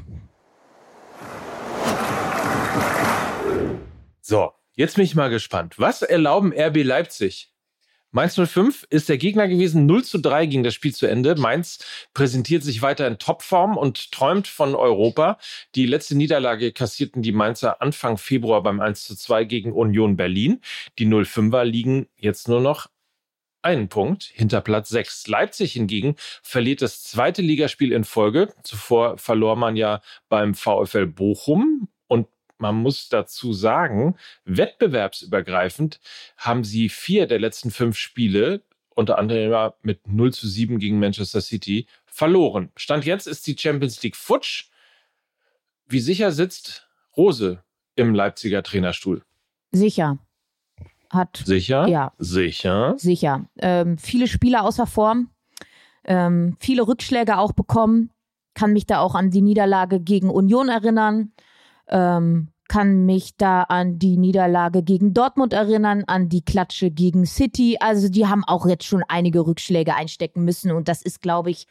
So, 4.21 4.53
Jetzt 4.77 4.97
bin 4.97 5.05
ich 5.05 5.15
mal 5.15 5.29
gespannt. 5.29 5.79
Was 5.79 6.01
erlauben 6.01 6.53
RB 6.53 6.83
Leipzig? 6.83 7.54
Mainz 8.15 8.39
05 8.39 8.87
ist 8.89 9.09
der 9.09 9.17
Gegner 9.17 9.49
gewesen. 9.49 9.85
0 9.87 10.05
zu 10.05 10.19
3 10.19 10.45
ging 10.45 10.63
das 10.63 10.73
Spiel 10.73 10.95
zu 10.95 11.05
Ende. 11.05 11.35
Mainz 11.35 11.79
präsentiert 12.13 12.63
sich 12.63 12.81
weiter 12.81 13.05
in 13.07 13.17
Topform 13.17 13.75
und 13.75 14.13
träumt 14.13 14.47
von 14.47 14.73
Europa. 14.73 15.37
Die 15.75 15.85
letzte 15.85 16.15
Niederlage 16.15 16.71
kassierten 16.71 17.21
die 17.21 17.33
Mainzer 17.33 17.81
Anfang 17.81 18.17
Februar 18.17 18.63
beim 18.63 18.79
1 18.79 19.03
zu 19.03 19.17
2 19.17 19.43
gegen 19.43 19.73
Union 19.73 20.15
Berlin. 20.15 20.61
Die 20.97 21.05
05er 21.05 21.65
liegen 21.65 22.07
jetzt 22.15 22.47
nur 22.47 22.61
noch 22.61 22.87
einen 23.61 23.89
Punkt 23.89 24.23
hinter 24.23 24.61
Platz 24.61 24.87
6. 24.87 25.27
Leipzig 25.27 25.73
hingegen 25.73 26.15
verliert 26.41 26.81
das 26.81 27.03
zweite 27.03 27.41
Ligaspiel 27.41 27.91
in 27.91 28.05
Folge. 28.05 28.53
Zuvor 28.63 29.17
verlor 29.17 29.57
man 29.57 29.75
ja 29.75 29.99
beim 30.29 30.55
VfL 30.55 31.07
Bochum 31.07 31.89
man 32.57 32.75
muss 32.75 33.09
dazu 33.09 33.53
sagen, 33.53 34.15
wettbewerbsübergreifend 34.45 35.99
haben 36.37 36.63
sie 36.63 36.89
vier 36.89 37.27
der 37.27 37.39
letzten 37.39 37.71
fünf 37.71 37.97
Spiele, 37.97 38.61
unter 38.89 39.17
anderem 39.17 39.73
mit 39.81 40.07
0 40.07 40.33
zu 40.33 40.47
7 40.47 40.79
gegen 40.79 40.99
Manchester 40.99 41.41
City, 41.41 41.87
verloren. 42.05 42.71
Stand 42.75 43.05
jetzt 43.05 43.27
ist 43.27 43.45
die 43.47 43.57
Champions 43.57 44.01
League 44.03 44.15
futsch. 44.15 44.69
Wie 45.87 45.99
sicher 45.99 46.31
sitzt 46.31 46.87
Rose 47.15 47.63
im 47.95 48.15
Leipziger 48.15 48.63
Trainerstuhl? 48.63 49.21
Sicher 49.71 50.17
hat. 51.11 51.43
Sicher? 51.45 51.87
Ja. 51.87 52.13
Sicher. 52.17 52.95
Sicher. 52.97 53.45
Ähm, 53.59 53.97
viele 53.97 54.27
Spieler 54.27 54.63
außer 54.63 54.87
Form, 54.87 55.29
ähm, 56.03 56.55
viele 56.59 56.87
Rückschläge 56.87 57.37
auch 57.37 57.53
bekommen. 57.53 58.11
Kann 58.53 58.73
mich 58.73 58.85
da 58.85 58.99
auch 58.99 59.15
an 59.15 59.31
die 59.31 59.41
Niederlage 59.41 59.99
gegen 59.99 60.29
Union 60.29 60.69
erinnern. 60.69 61.33
Ähm, 61.89 62.49
kann 62.67 63.05
mich 63.05 63.37
da 63.37 63.63
an 63.63 63.99
die 63.99 64.17
Niederlage 64.17 64.81
gegen 64.81 65.13
Dortmund 65.13 65.53
erinnern, 65.53 66.03
an 66.07 66.29
die 66.29 66.43
Klatsche 66.43 66.89
gegen 66.89 67.25
City. 67.25 67.77
Also 67.79 68.09
die 68.09 68.25
haben 68.25 68.43
auch 68.43 68.65
jetzt 68.65 68.85
schon 68.85 69.03
einige 69.07 69.45
Rückschläge 69.45 69.95
einstecken 69.95 70.43
müssen 70.43 70.71
und 70.71 70.87
das 70.87 71.01
ist, 71.01 71.21
glaube 71.21 71.51
ich, 71.51 71.67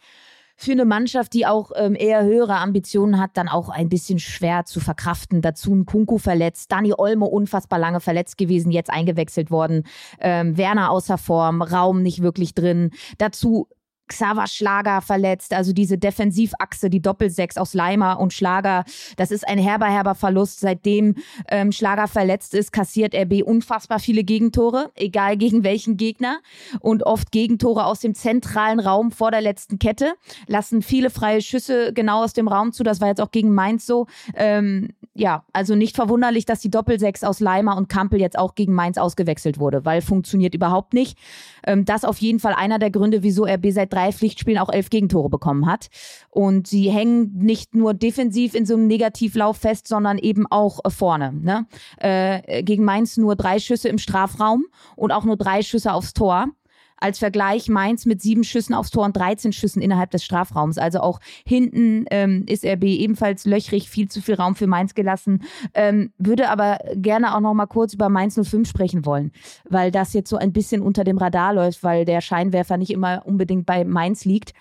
für 0.56 0.73
eine 0.73 0.85
Mannschaft, 0.85 1.33
die 1.35 1.47
auch 1.47 1.73
ähm, 1.75 1.97
eher 1.97 2.23
höhere 2.23 2.56
Ambitionen 2.59 3.18
hat, 3.18 3.37
dann 3.37 3.49
auch 3.49 3.68
ein 3.68 3.88
bisschen 3.88 4.21
schwer 4.21 4.64
zu 4.64 4.78
verkraften. 4.78 5.42
Dazu 5.42 5.75
ein 5.75 5.85
Kunku 5.85 6.18
verletzt, 6.18 6.71
Dani 6.71 6.94
Olmo 6.97 7.26
unfassbar 7.26 7.80
lange 7.80 8.00
verletzt 8.00 8.38
gewesen, 8.38 8.71
jetzt 8.71 8.90
eingewechselt 8.90 9.50
worden, 9.50 9.85
ähm, 10.21 10.56
Werner 10.56 10.90
außer 10.90 11.18
Form, 11.18 11.61
Raum 11.61 12.02
nicht 12.02 12.23
wirklich 12.23 12.54
drin. 12.54 12.90
Dazu 13.18 13.68
Xaver 14.08 14.46
Schlager 14.46 15.00
verletzt, 15.00 15.54
also 15.54 15.73
diese 15.73 15.99
Defensivachse, 15.99 16.90
die 16.90 17.00
Doppelsechs 17.00 17.56
aus 17.56 17.75
Leimer 17.75 18.20
und 18.20 18.32
Schlager, 18.32 18.84
das 19.16 19.30
ist 19.30 19.46
ein 19.46 19.58
herber, 19.58 19.87
herber 19.87 20.14
Verlust. 20.14 20.61
Seitdem 20.61 21.16
ähm, 21.49 21.73
Schlager 21.73 22.08
verletzt 22.08 22.54
ist, 22.54 22.73
kassiert 22.73 23.14
RB 23.14 23.42
unfassbar 23.42 23.99
viele 23.99 24.25
Gegentore, 24.25 24.90
egal 24.94 25.37
gegen 25.37 25.64
welchen 25.64 25.96
Gegner 25.96 26.40
und 26.80 27.04
oft 27.04 27.32
Gegentore 27.32 27.87
aus 27.87 28.00
dem 28.00 28.14
zentralen 28.14 28.80
Raum 28.80 29.11
vor 29.11 29.30
der 29.30 29.40
letzten 29.40 29.78
Kette, 29.78 30.14
lassen 30.46 30.82
viele 30.82 31.11
freie 31.11 31.40
Schüsse 31.40 31.92
genau 31.92 32.23
aus 32.23 32.32
dem 32.32 32.49
Raum 32.49 32.73
zu. 32.73 32.82
Das 32.82 33.00
war 33.00 33.08
jetzt 33.08 33.20
auch 33.20 33.30
gegen 33.30 33.54
Mainz 33.54 33.87
so. 33.87 34.06
Ähm, 34.34 34.90
ja, 35.14 35.44
also 35.52 35.76
nicht 35.76 35.94
verwunderlich, 35.94 36.44
dass 36.44 36.61
die 36.61 36.71
Doppelsechs 36.71 37.23
aus 37.23 37.38
Leimer 37.38 37.76
und 37.76 37.88
Kampel 37.88 38.21
jetzt 38.21 38.37
auch 38.37 38.56
gegen 38.56 38.75
Mainz 38.75 38.99
ausgewechselt 38.99 39.59
wurde, 39.59 39.85
weil 39.85 40.02
funktioniert 40.02 40.54
überhaupt 40.54 40.92
nicht. 40.92 41.16
Ähm, 41.64 41.85
das 41.85 42.04
auf 42.04 42.18
jeden 42.18 42.40
Fall 42.40 42.52
einer 42.52 42.80
der 42.80 42.90
Gründe, 42.90 43.23
wieso 43.23 43.44
RB 43.44 43.71
seit 43.71 43.92
drei 43.92 44.12
Pflichtspielen 44.12 44.59
auch 44.59 44.73
elf 44.73 44.90
Gegentore 44.90 45.30
bekommen 45.30 45.66
hat. 45.66 45.88
Und 46.30 46.66
sie 46.66 46.90
hängen 46.90 47.33
nicht 47.37 47.76
nur 47.76 47.94
defensiv 47.94 48.54
in 48.54 48.66
so 48.66 48.75
einem 48.75 48.88
Negativlauf 48.88 49.59
fest, 49.59 49.87
sondern 49.87 50.18
eben 50.18 50.47
auch 50.50 50.80
äh, 50.85 50.90
vorne. 50.90 51.33
Ne? 51.33 51.66
Äh, 51.99 52.64
gegen 52.64 52.85
Mainz 52.85 53.16
nur 53.16 53.37
drei 53.37 53.61
Schüsse 53.61 53.88
im 53.88 53.99
Strafraum 53.99 54.64
und 54.97 55.12
auch 55.12 55.25
nur 55.25 55.37
drei 55.37 55.62
Schüsse 55.62 55.92
aufs 55.92 56.12
Tor. 56.12 56.49
Als 56.97 57.19
Vergleich 57.19 57.69
Mainz 57.69 58.07
mit 58.07 58.23
sieben 58.23 58.45
Schüssen 58.45 58.75
aufs 58.75 58.91
Tor 58.91 59.05
und 59.05 59.17
13 59.17 59.53
Schüssen 59.53 59.83
innerhalb 59.83 60.11
des 60.11 60.25
Strafraums. 60.25 60.79
Also 60.79 61.01
auch 61.01 61.21
hinten 61.47 62.07
ähm, 62.11 62.45
ist 62.49 62.65
RB 62.65 62.85
ebenfalls 62.85 63.45
löchrig, 63.45 63.91
viel 63.91 64.09
zu 64.09 64.23
viel 64.23 64.35
Raum 64.35 64.55
für 64.55 64.67
Mainz 64.67 64.95
gelassen. 64.95 65.43
Ähm, 65.75 66.13
würde 66.19 66.49
aber 66.49 66.79
gerne 66.95 67.35
auch 67.35 67.41
noch 67.41 67.55
mal 67.55 67.67
kurz 67.67 67.95
über 67.95 68.09
Mainz 68.09 68.39
05 68.41 68.69
sprechen 68.69 69.05
wollen, 69.05 69.33
weil 69.69 69.91
das 69.91 70.13
jetzt 70.13 70.31
so 70.31 70.37
ein 70.37 70.53
bisschen 70.53 70.83
unter 70.83 71.05
dem 71.05 71.19
Radar 71.19 71.55
läuft, 71.55 71.83
weil 71.83 72.05
der 72.05 72.21
Scheinwerfer 72.21 72.77
nicht 72.77 72.91
immer 72.91 73.23
unbedingt 73.27 73.67
bei 73.67 73.85
Mainz 73.85 74.25
liegt. 74.25 74.53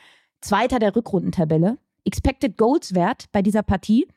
Zweiter 0.42 0.80
der 0.80 0.96
Rückrundentabelle. 0.96 1.78
Expected 2.06 2.58
Goals 2.58 2.94
Wert 2.96 3.26
bei 3.32 3.42
dieser 3.42 3.64
Partie 3.64 4.08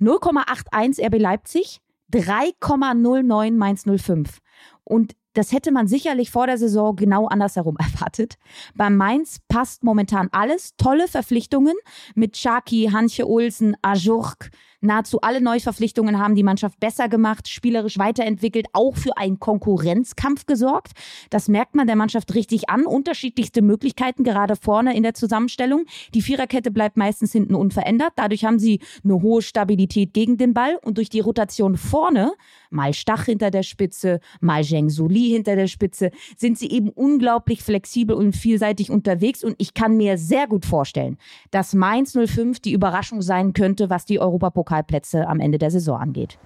0,81 0.00 1.06
RB 1.06 1.18
Leipzig, 1.18 1.80
3,09 2.12 3.52
Mainz 3.52 3.84
05. 3.84 4.40
Und 4.84 5.16
das 5.34 5.52
hätte 5.52 5.70
man 5.72 5.86
sicherlich 5.86 6.30
vor 6.30 6.46
der 6.46 6.58
Saison 6.58 6.96
genau 6.96 7.26
andersherum 7.26 7.76
erwartet. 7.78 8.36
Beim 8.74 8.96
Mainz 8.96 9.38
passt 9.48 9.84
momentan 9.84 10.28
alles. 10.32 10.76
Tolle 10.76 11.08
Verpflichtungen 11.08 11.74
mit 12.14 12.34
Chaki, 12.40 12.90
Hanche 12.92 13.28
Olsen, 13.28 13.76
Ajurk, 13.82 14.50
Nahezu 14.84 15.22
alle 15.22 15.40
Neuverpflichtungen 15.40 16.18
haben 16.18 16.34
die 16.34 16.42
Mannschaft 16.42 16.78
besser 16.78 17.08
gemacht, 17.08 17.48
spielerisch 17.48 17.98
weiterentwickelt, 17.98 18.66
auch 18.74 18.96
für 18.96 19.16
einen 19.16 19.40
Konkurrenzkampf 19.40 20.44
gesorgt. 20.44 20.92
Das 21.30 21.48
merkt 21.48 21.74
man 21.74 21.86
der 21.86 21.96
Mannschaft 21.96 22.34
richtig 22.34 22.68
an. 22.68 22.84
Unterschiedlichste 22.84 23.62
Möglichkeiten 23.62 24.24
gerade 24.24 24.56
vorne 24.56 24.94
in 24.94 25.02
der 25.02 25.14
Zusammenstellung. 25.14 25.86
Die 26.12 26.20
Viererkette 26.20 26.70
bleibt 26.70 26.98
meistens 26.98 27.32
hinten 27.32 27.54
unverändert. 27.54 28.12
Dadurch 28.16 28.44
haben 28.44 28.58
sie 28.58 28.80
eine 29.02 29.22
hohe 29.22 29.40
Stabilität 29.40 30.12
gegen 30.12 30.36
den 30.36 30.52
Ball 30.52 30.78
und 30.82 30.98
durch 30.98 31.08
die 31.08 31.20
Rotation 31.20 31.78
vorne, 31.78 32.34
mal 32.68 32.92
Stach 32.92 33.24
hinter 33.24 33.50
der 33.50 33.62
Spitze, 33.62 34.20
mal 34.40 34.64
Zheng 34.64 34.90
Suli 34.90 35.30
hinter 35.30 35.56
der 35.56 35.66
Spitze, 35.66 36.10
sind 36.36 36.58
sie 36.58 36.70
eben 36.70 36.90
unglaublich 36.90 37.62
flexibel 37.62 38.14
und 38.14 38.36
vielseitig 38.36 38.90
unterwegs. 38.90 39.42
Und 39.42 39.54
ich 39.56 39.72
kann 39.72 39.96
mir 39.96 40.18
sehr 40.18 40.46
gut 40.46 40.66
vorstellen, 40.66 41.16
dass 41.50 41.72
Mainz 41.72 42.12
05 42.12 42.60
die 42.60 42.72
Überraschung 42.72 43.22
sein 43.22 43.54
könnte, 43.54 43.88
was 43.88 44.04
die 44.04 44.20
Europapokal 44.20 44.73
Pokalplätze 44.74 45.28
am 45.28 45.40
Ende 45.40 45.58
der 45.58 45.70
Saison 45.70 46.00
angeht. 46.00 46.38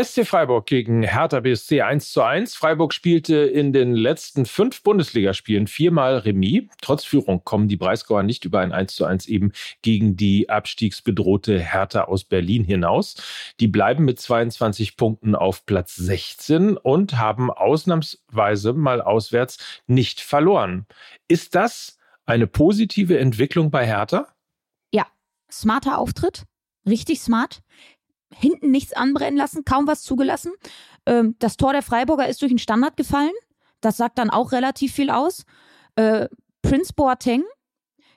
SC 0.00 0.24
Freiburg 0.24 0.66
gegen 0.66 1.02
Hertha 1.02 1.40
BSC 1.40 1.82
1 1.82 2.12
zu 2.12 2.22
1. 2.22 2.54
Freiburg 2.54 2.94
spielte 2.94 3.34
in 3.38 3.72
den 3.72 3.94
letzten 3.94 4.46
fünf 4.46 4.84
Bundesligaspielen 4.84 5.66
viermal 5.66 6.18
Remis. 6.18 6.68
Trotz 6.80 7.02
Führung 7.02 7.42
kommen 7.42 7.66
die 7.66 7.76
Breisgauer 7.76 8.22
nicht 8.22 8.44
über 8.44 8.60
ein 8.60 8.70
1 8.70 8.94
zu 8.94 9.04
1 9.04 9.26
eben 9.26 9.50
gegen 9.82 10.14
die 10.16 10.50
abstiegsbedrohte 10.50 11.58
Hertha 11.58 12.02
aus 12.04 12.22
Berlin 12.22 12.62
hinaus. 12.62 13.16
Die 13.58 13.66
bleiben 13.66 14.04
mit 14.04 14.20
22 14.20 14.96
Punkten 14.96 15.34
auf 15.34 15.66
Platz 15.66 15.96
16 15.96 16.76
und 16.76 17.18
haben 17.18 17.50
ausnahmsweise 17.50 18.74
mal 18.74 19.00
auswärts 19.00 19.58
nicht 19.88 20.20
verloren. 20.20 20.86
Ist 21.26 21.56
das 21.56 21.98
eine 22.24 22.46
positive 22.46 23.18
Entwicklung 23.18 23.72
bei 23.72 23.84
Hertha? 23.84 24.28
Smarter 25.50 25.98
Auftritt, 25.98 26.44
richtig 26.86 27.20
smart. 27.20 27.60
Hinten 28.34 28.70
nichts 28.70 28.92
anbrennen 28.92 29.38
lassen, 29.38 29.64
kaum 29.64 29.86
was 29.86 30.02
zugelassen. 30.02 30.52
Ähm, 31.06 31.36
das 31.38 31.56
Tor 31.56 31.72
der 31.72 31.82
Freiburger 31.82 32.28
ist 32.28 32.42
durch 32.42 32.50
den 32.50 32.58
Standard 32.58 32.96
gefallen. 32.96 33.32
Das 33.80 33.96
sagt 33.96 34.18
dann 34.18 34.30
auch 34.30 34.52
relativ 34.52 34.92
viel 34.92 35.10
aus. 35.10 35.44
Äh, 35.96 36.28
Prince 36.62 36.92
Boateng, 36.94 37.44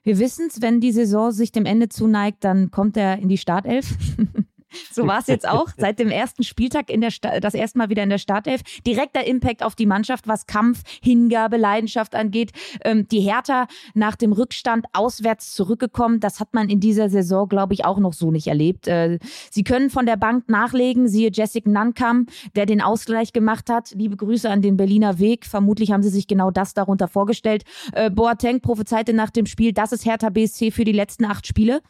wir 0.03 0.19
wissen 0.19 0.47
es, 0.47 0.61
wenn 0.61 0.81
die 0.81 0.91
Saison 0.91 1.31
sich 1.31 1.51
dem 1.51 1.65
Ende 1.65 1.87
zuneigt, 1.87 2.43
dann 2.43 2.71
kommt 2.71 2.97
er 2.97 3.19
in 3.19 3.29
die 3.29 3.37
Startelf. 3.37 3.95
So 4.91 5.07
war 5.07 5.19
es 5.19 5.27
jetzt 5.27 5.47
auch. 5.47 5.69
Seit 5.77 5.99
dem 5.99 6.09
ersten 6.09 6.43
Spieltag 6.43 6.89
in 6.89 7.01
der 7.01 7.11
Sta 7.11 7.39
das 7.39 7.53
erste 7.53 7.77
Mal 7.77 7.89
wieder 7.89 8.03
in 8.03 8.09
der 8.09 8.17
Startelf. 8.17 8.61
Direkter 8.85 9.25
Impact 9.25 9.63
auf 9.63 9.75
die 9.75 9.85
Mannschaft, 9.85 10.27
was 10.27 10.45
Kampf, 10.45 10.83
Hingabe, 11.01 11.57
Leidenschaft 11.57 12.15
angeht. 12.15 12.51
Ähm, 12.83 13.07
die 13.07 13.21
Hertha 13.21 13.67
nach 13.93 14.15
dem 14.15 14.31
Rückstand 14.33 14.85
auswärts 14.93 15.53
zurückgekommen. 15.53 16.19
Das 16.19 16.39
hat 16.39 16.53
man 16.53 16.69
in 16.69 16.79
dieser 16.79 17.09
Saison, 17.09 17.47
glaube 17.47 17.73
ich, 17.73 17.85
auch 17.85 17.99
noch 17.99 18.13
so 18.13 18.31
nicht 18.31 18.47
erlebt. 18.47 18.87
Äh, 18.87 19.19
sie 19.49 19.63
können 19.63 19.89
von 19.89 20.05
der 20.05 20.17
Bank 20.17 20.49
nachlegen. 20.49 21.07
Siehe 21.07 21.31
Jessica 21.31 21.69
Nankam, 21.69 22.27
der 22.55 22.65
den 22.65 22.81
Ausgleich 22.81 23.33
gemacht 23.33 23.69
hat. 23.69 23.91
Liebe 23.91 24.17
Grüße 24.17 24.49
an 24.49 24.61
den 24.61 24.77
Berliner 24.77 25.19
Weg. 25.19 25.45
Vermutlich 25.45 25.91
haben 25.91 26.03
sie 26.03 26.09
sich 26.09 26.27
genau 26.27 26.51
das 26.51 26.73
darunter 26.73 27.07
vorgestellt. 27.07 27.63
Äh, 27.93 28.09
Boateng 28.09 28.61
prophezeite 28.61 29.13
nach 29.13 29.29
dem 29.29 29.45
Spiel, 29.45 29.73
das 29.73 29.91
ist 29.91 30.05
Hertha 30.05 30.29
BSC 30.29 30.71
für 30.71 30.83
die 30.83 30.91
letzten 30.91 31.25
acht 31.25 31.47
Spiele. 31.47 31.81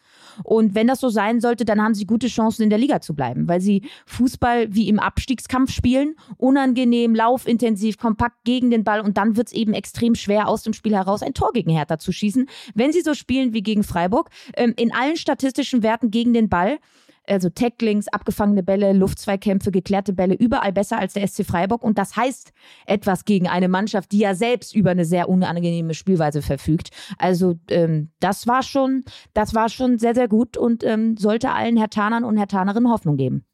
Und 0.44 0.74
wenn 0.74 0.86
das 0.86 1.00
so 1.00 1.08
sein 1.08 1.40
sollte, 1.40 1.64
dann 1.64 1.80
haben 1.80 1.94
sie 1.94 2.06
gute 2.06 2.28
Chancen 2.28 2.62
in 2.62 2.70
der 2.70 2.78
Liga 2.82 3.00
zu 3.00 3.14
bleiben, 3.14 3.48
weil 3.48 3.60
sie 3.60 3.82
Fußball 4.06 4.74
wie 4.74 4.88
im 4.88 4.98
Abstiegskampf 4.98 5.72
spielen, 5.72 6.16
unangenehm, 6.36 7.14
laufintensiv, 7.14 7.96
kompakt 7.96 8.44
gegen 8.44 8.70
den 8.70 8.84
Ball 8.84 9.00
und 9.00 9.16
dann 9.16 9.36
wird 9.36 9.46
es 9.46 9.52
eben 9.52 9.72
extrem 9.72 10.14
schwer, 10.14 10.48
aus 10.48 10.62
dem 10.62 10.74
Spiel 10.74 10.94
heraus 10.94 11.22
ein 11.22 11.34
Tor 11.34 11.52
gegen 11.52 11.70
Hertha 11.70 11.98
zu 11.98 12.12
schießen, 12.12 12.48
wenn 12.74 12.92
sie 12.92 13.00
so 13.00 13.14
spielen 13.14 13.54
wie 13.54 13.62
gegen 13.62 13.84
Freiburg. 13.84 14.30
Ähm, 14.54 14.74
in 14.76 14.92
allen 14.92 15.16
statistischen 15.16 15.82
Werten 15.82 16.10
gegen 16.10 16.34
den 16.34 16.48
Ball 16.48 16.78
also 17.26 17.48
Tacklings, 17.50 18.08
abgefangene 18.08 18.62
Bälle, 18.62 18.92
Luftzweikämpfe, 18.92 19.70
geklärte 19.70 20.12
Bälle, 20.12 20.34
überall 20.34 20.72
besser 20.72 20.98
als 20.98 21.14
der 21.14 21.26
SC 21.26 21.44
Freiburg. 21.44 21.82
Und 21.82 21.98
das 21.98 22.16
heißt 22.16 22.52
etwas 22.86 23.24
gegen 23.24 23.48
eine 23.48 23.68
Mannschaft, 23.68 24.12
die 24.12 24.18
ja 24.18 24.34
selbst 24.34 24.74
über 24.74 24.90
eine 24.90 25.04
sehr 25.04 25.28
unangenehme 25.28 25.94
Spielweise 25.94 26.42
verfügt. 26.42 26.90
Also 27.18 27.58
ähm, 27.70 28.10
das 28.20 28.46
war 28.46 28.62
schon, 28.62 29.04
das 29.34 29.54
war 29.54 29.68
schon 29.68 29.98
sehr, 29.98 30.14
sehr 30.14 30.28
gut 30.28 30.56
und 30.56 30.84
ähm, 30.84 31.16
sollte 31.16 31.52
allen 31.52 31.76
Herr 31.76 31.90
Tanern 31.90 32.24
und 32.24 32.36
Herr 32.36 32.48
Tanerinnen 32.48 32.90
Hoffnung 32.90 33.16
geben. 33.16 33.44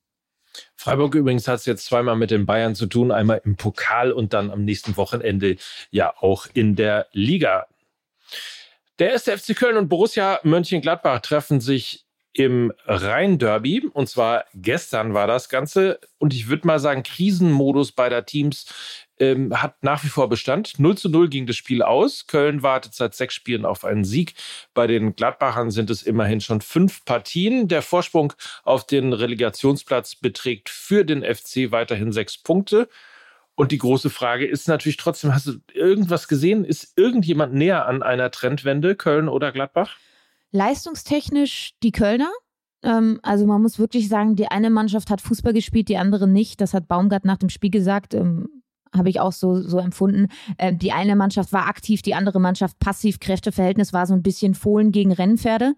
Freiburg 0.74 1.14
übrigens 1.14 1.46
hat 1.46 1.60
es 1.60 1.66
jetzt 1.66 1.84
zweimal 1.84 2.16
mit 2.16 2.30
den 2.30 2.46
Bayern 2.46 2.74
zu 2.74 2.86
tun, 2.86 3.12
einmal 3.12 3.40
im 3.44 3.56
Pokal 3.56 4.12
und 4.12 4.32
dann 4.32 4.50
am 4.50 4.64
nächsten 4.64 4.96
Wochenende 4.96 5.56
ja 5.90 6.14
auch 6.18 6.46
in 6.52 6.74
der 6.74 7.06
Liga. 7.12 7.66
Der 8.98 9.10
erste 9.10 9.36
FC 9.36 9.54
Köln 9.54 9.76
und 9.76 9.88
Borussia 9.88 10.40
Mönchengladbach 10.42 11.20
treffen 11.20 11.60
sich 11.60 12.07
im 12.32 12.72
Rhein-Derby. 12.86 13.88
Und 13.92 14.08
zwar 14.08 14.44
gestern 14.54 15.14
war 15.14 15.26
das 15.26 15.48
Ganze. 15.48 15.98
Und 16.18 16.34
ich 16.34 16.48
würde 16.48 16.66
mal 16.66 16.78
sagen, 16.78 17.02
Krisenmodus 17.02 17.92
beider 17.92 18.24
Teams 18.26 18.66
ähm, 19.18 19.60
hat 19.60 19.82
nach 19.82 20.04
wie 20.04 20.08
vor 20.08 20.28
Bestand. 20.28 20.78
0 20.78 20.96
zu 20.96 21.08
0 21.08 21.28
ging 21.28 21.46
das 21.46 21.56
Spiel 21.56 21.82
aus. 21.82 22.26
Köln 22.26 22.62
wartet 22.62 22.94
seit 22.94 23.14
sechs 23.14 23.34
Spielen 23.34 23.64
auf 23.64 23.84
einen 23.84 24.04
Sieg. 24.04 24.34
Bei 24.74 24.86
den 24.86 25.16
Gladbachern 25.16 25.70
sind 25.70 25.90
es 25.90 26.02
immerhin 26.02 26.40
schon 26.40 26.60
fünf 26.60 27.04
Partien. 27.04 27.68
Der 27.68 27.82
Vorsprung 27.82 28.32
auf 28.62 28.86
den 28.86 29.12
Relegationsplatz 29.12 30.16
beträgt 30.16 30.68
für 30.68 31.04
den 31.04 31.22
FC 31.22 31.72
weiterhin 31.72 32.12
sechs 32.12 32.38
Punkte. 32.38 32.88
Und 33.54 33.72
die 33.72 33.78
große 33.78 34.10
Frage 34.10 34.46
ist 34.46 34.68
natürlich 34.68 34.98
trotzdem, 34.98 35.34
hast 35.34 35.48
du 35.48 35.54
irgendwas 35.74 36.28
gesehen? 36.28 36.64
Ist 36.64 36.96
irgendjemand 36.96 37.54
näher 37.54 37.86
an 37.86 38.04
einer 38.04 38.30
Trendwende, 38.30 38.94
Köln 38.94 39.28
oder 39.28 39.50
Gladbach? 39.50 39.96
Leistungstechnisch 40.52 41.74
die 41.82 41.92
Kölner. 41.92 42.30
Ähm, 42.82 43.20
also 43.22 43.46
man 43.46 43.62
muss 43.62 43.78
wirklich 43.78 44.08
sagen, 44.08 44.36
die 44.36 44.48
eine 44.48 44.70
Mannschaft 44.70 45.10
hat 45.10 45.20
Fußball 45.20 45.52
gespielt, 45.52 45.88
die 45.88 45.98
andere 45.98 46.28
nicht. 46.28 46.60
Das 46.60 46.74
hat 46.74 46.88
Baumgart 46.88 47.24
nach 47.24 47.38
dem 47.38 47.48
Spiel 47.48 47.70
gesagt. 47.70 48.14
Ähm, 48.14 48.48
habe 48.96 49.10
ich 49.10 49.20
auch 49.20 49.32
so, 49.32 49.60
so 49.60 49.78
empfunden. 49.78 50.28
Äh, 50.56 50.74
die 50.74 50.92
eine 50.92 51.16
Mannschaft 51.16 51.52
war 51.52 51.66
aktiv, 51.68 52.02
die 52.02 52.14
andere 52.14 52.40
Mannschaft 52.40 52.78
passiv. 52.78 53.20
Kräfteverhältnis 53.20 53.92
war 53.92 54.06
so 54.06 54.14
ein 54.14 54.22
bisschen 54.22 54.54
Fohlen 54.54 54.92
gegen 54.92 55.12
Rennpferde. 55.12 55.74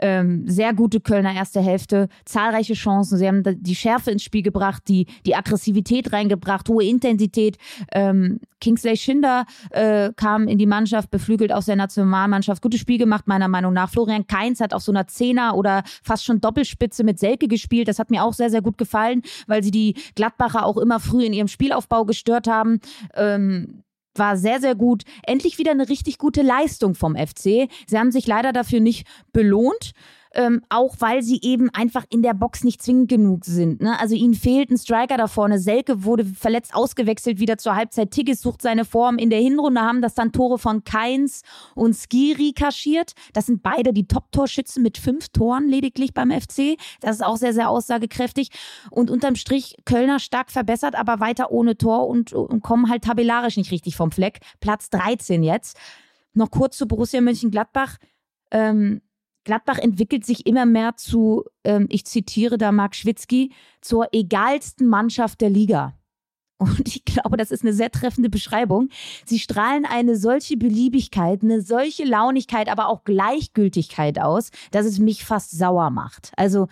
Ähm, 0.00 0.48
sehr 0.48 0.72
gute 0.74 1.00
Kölner 1.00 1.34
erste 1.34 1.60
Hälfte, 1.60 2.08
zahlreiche 2.24 2.74
Chancen. 2.74 3.18
Sie 3.18 3.28
haben 3.28 3.42
die 3.44 3.74
Schärfe 3.74 4.10
ins 4.10 4.22
Spiel 4.22 4.42
gebracht, 4.42 4.82
die, 4.88 5.06
die 5.26 5.36
Aggressivität 5.36 6.12
reingebracht, 6.12 6.68
hohe 6.68 6.84
Intensität. 6.84 7.58
Ähm, 7.92 8.40
Kingsley 8.60 8.96
Schinder 8.96 9.46
äh, 9.70 10.12
kam 10.16 10.48
in 10.48 10.58
die 10.58 10.66
Mannschaft, 10.66 11.10
beflügelt 11.10 11.52
aus 11.52 11.66
der 11.66 11.76
Nationalmannschaft. 11.76 12.62
Gutes 12.62 12.80
Spiel 12.80 12.98
gemacht, 12.98 13.26
meiner 13.26 13.48
Meinung 13.48 13.72
nach. 13.72 13.90
Florian 13.90 14.26
Kainz 14.26 14.60
hat 14.60 14.74
auf 14.74 14.82
so 14.82 14.92
einer 14.92 15.06
Zehner 15.06 15.56
oder 15.56 15.82
fast 16.02 16.24
schon 16.24 16.40
Doppelspitze 16.40 17.04
mit 17.04 17.18
Selke 17.18 17.48
gespielt. 17.48 17.88
Das 17.88 17.98
hat 17.98 18.10
mir 18.10 18.24
auch 18.24 18.34
sehr, 18.34 18.50
sehr 18.50 18.62
gut 18.62 18.78
gefallen, 18.78 19.22
weil 19.46 19.62
sie 19.62 19.70
die 19.70 19.94
Gladbacher 20.14 20.64
auch 20.64 20.76
immer 20.76 21.00
früh 21.00 21.24
in 21.24 21.32
ihrem 21.32 21.48
Spielaufbau 21.48 22.04
gestört 22.04 22.46
haben. 22.46 22.80
Ähm, 23.14 23.82
war 24.14 24.36
sehr, 24.36 24.60
sehr 24.60 24.74
gut. 24.74 25.02
Endlich 25.22 25.58
wieder 25.58 25.70
eine 25.70 25.88
richtig 25.88 26.18
gute 26.18 26.42
Leistung 26.42 26.94
vom 26.94 27.16
FC. 27.16 27.68
Sie 27.86 27.98
haben 27.98 28.12
sich 28.12 28.26
leider 28.26 28.52
dafür 28.52 28.80
nicht 28.80 29.06
belohnt 29.32 29.92
ähm, 30.34 30.62
auch 30.68 30.96
weil 31.00 31.22
sie 31.22 31.40
eben 31.42 31.70
einfach 31.70 32.04
in 32.08 32.22
der 32.22 32.34
Box 32.34 32.62
nicht 32.62 32.82
zwingend 32.82 33.08
genug 33.08 33.44
sind. 33.44 33.80
Ne? 33.80 33.98
Also 33.98 34.14
ihnen 34.14 34.34
fehlt 34.34 34.70
ein 34.70 34.78
Striker 34.78 35.16
da 35.16 35.26
vorne. 35.26 35.58
Selke 35.58 36.04
wurde 36.04 36.24
verletzt 36.24 36.74
ausgewechselt 36.74 37.40
wieder 37.40 37.58
zur 37.58 37.74
Halbzeit. 37.74 38.12
Tigges 38.12 38.40
sucht 38.40 38.62
seine 38.62 38.84
Form. 38.84 39.18
In 39.18 39.30
der 39.30 39.40
Hinrunde 39.40 39.80
haben 39.80 40.02
das 40.02 40.14
dann 40.14 40.32
Tore 40.32 40.58
von 40.58 40.84
Keins 40.84 41.42
und 41.74 41.94
Skiri 41.94 42.52
kaschiert. 42.52 43.12
Das 43.32 43.46
sind 43.46 43.62
beide 43.62 43.92
die 43.92 44.06
Top-Torschützen 44.06 44.82
mit 44.82 44.98
fünf 44.98 45.28
Toren 45.30 45.68
lediglich 45.68 46.14
beim 46.14 46.30
FC. 46.30 46.76
Das 47.00 47.16
ist 47.16 47.22
auch 47.24 47.36
sehr, 47.36 47.52
sehr 47.52 47.68
aussagekräftig. 47.68 48.50
Und 48.90 49.10
unterm 49.10 49.34
Strich 49.34 49.76
Kölner 49.84 50.20
stark 50.20 50.50
verbessert, 50.50 50.94
aber 50.94 51.18
weiter 51.18 51.50
ohne 51.50 51.76
Tor 51.76 52.06
und, 52.06 52.32
und 52.32 52.62
kommen 52.62 52.88
halt 52.88 53.04
tabellarisch 53.04 53.56
nicht 53.56 53.72
richtig 53.72 53.96
vom 53.96 54.12
Fleck. 54.12 54.38
Platz 54.60 54.90
13 54.90 55.42
jetzt. 55.42 55.76
Noch 56.34 56.50
kurz 56.50 56.76
zu 56.76 56.86
Borussia 56.86 57.20
Mönchengladbach. 57.20 57.96
Ähm, 58.52 59.00
Gladbach 59.44 59.78
entwickelt 59.78 60.24
sich 60.24 60.46
immer 60.46 60.66
mehr 60.66 60.96
zu, 60.96 61.44
ähm, 61.64 61.86
ich 61.88 62.04
zitiere 62.04 62.58
da 62.58 62.72
Marc 62.72 62.94
Schwitzky, 62.94 63.52
zur 63.80 64.08
egalsten 64.12 64.86
Mannschaft 64.86 65.40
der 65.40 65.50
Liga. 65.50 65.94
Und 66.58 66.86
ich 66.86 67.04
glaube, 67.06 67.38
das 67.38 67.50
ist 67.50 67.62
eine 67.62 67.72
sehr 67.72 67.90
treffende 67.90 68.28
Beschreibung. 68.28 68.90
Sie 69.24 69.38
strahlen 69.38 69.86
eine 69.86 70.16
solche 70.16 70.58
Beliebigkeit, 70.58 71.42
eine 71.42 71.62
solche 71.62 72.04
Launigkeit, 72.04 72.68
aber 72.68 72.88
auch 72.88 73.04
Gleichgültigkeit 73.04 74.18
aus, 74.20 74.50
dass 74.70 74.84
es 74.84 74.98
mich 74.98 75.24
fast 75.24 75.56
sauer 75.56 75.88
macht. 75.88 76.32
Also, 76.36 76.68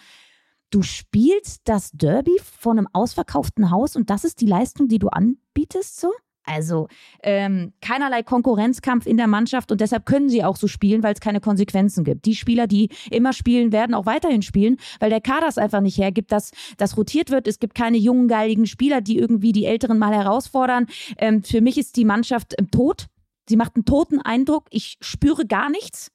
du 0.69 0.83
spielst 0.83 1.63
das 1.65 1.91
Derby 1.93 2.39
von 2.43 2.77
einem 2.77 2.89
ausverkauften 2.93 3.71
Haus 3.71 3.97
und 3.97 4.11
das 4.11 4.25
ist 4.25 4.43
die 4.43 4.47
Leistung, 4.47 4.89
die 4.89 4.99
du 4.99 5.09
anbietest, 5.09 5.99
so? 5.99 6.13
Also 6.49 6.89
ähm, 7.23 7.73
keinerlei 7.83 8.23
Konkurrenzkampf 8.23 9.07
in 9.07 9.19
der 9.19 9.27
Mannschaft 9.27 9.71
und 9.71 9.81
deshalb 9.81 10.07
können 10.07 10.29
sie 10.29 10.43
auch 10.43 10.57
so 10.57 10.67
spielen, 10.67 11.03
weil 11.03 11.13
es 11.13 11.21
keine 11.21 11.41
Konsequenzen 11.41 12.05
gibt. 12.05 12.25
Die 12.25 12.35
Spieler, 12.35 12.67
die 12.67 12.89
immer 13.11 13.33
spielen, 13.33 13.71
werden 13.71 13.95
auch 13.95 14.07
weiterhin 14.07 14.43
spielen, 14.43 14.79
weil 14.99 15.11
der 15.11 15.21
Kader 15.21 15.47
es 15.49 15.59
einfach 15.59 15.81
nicht 15.81 15.99
hergibt, 15.99 16.33
dass 16.33 16.53
das 16.79 16.97
rotiert 16.97 17.31
wird. 17.31 17.47
Es 17.47 17.59
gibt 17.59 17.75
keine 17.75 17.99
jungen, 17.99 18.29
geiligen 18.29 18.67
Spieler, 18.67 19.01
die 19.01 19.19
irgendwie 19.19 19.53
die 19.53 19.67
Älteren 19.67 19.99
mal 19.99 20.15
herausfordern. 20.15 20.87
Ähm, 21.19 21.43
für 21.43 21.61
mich 21.61 21.77
ist 21.77 21.97
die 21.97 22.05
Mannschaft 22.05 22.55
im 22.55 22.71
Tod. 22.71 23.07
Sie 23.49 23.57
macht 23.57 23.77
einen 23.77 23.85
toten 23.85 24.21
Eindruck. 24.21 24.67
Ich 24.71 24.97
spüre 25.01 25.47
gar 25.47 25.69
nichts. 25.71 26.11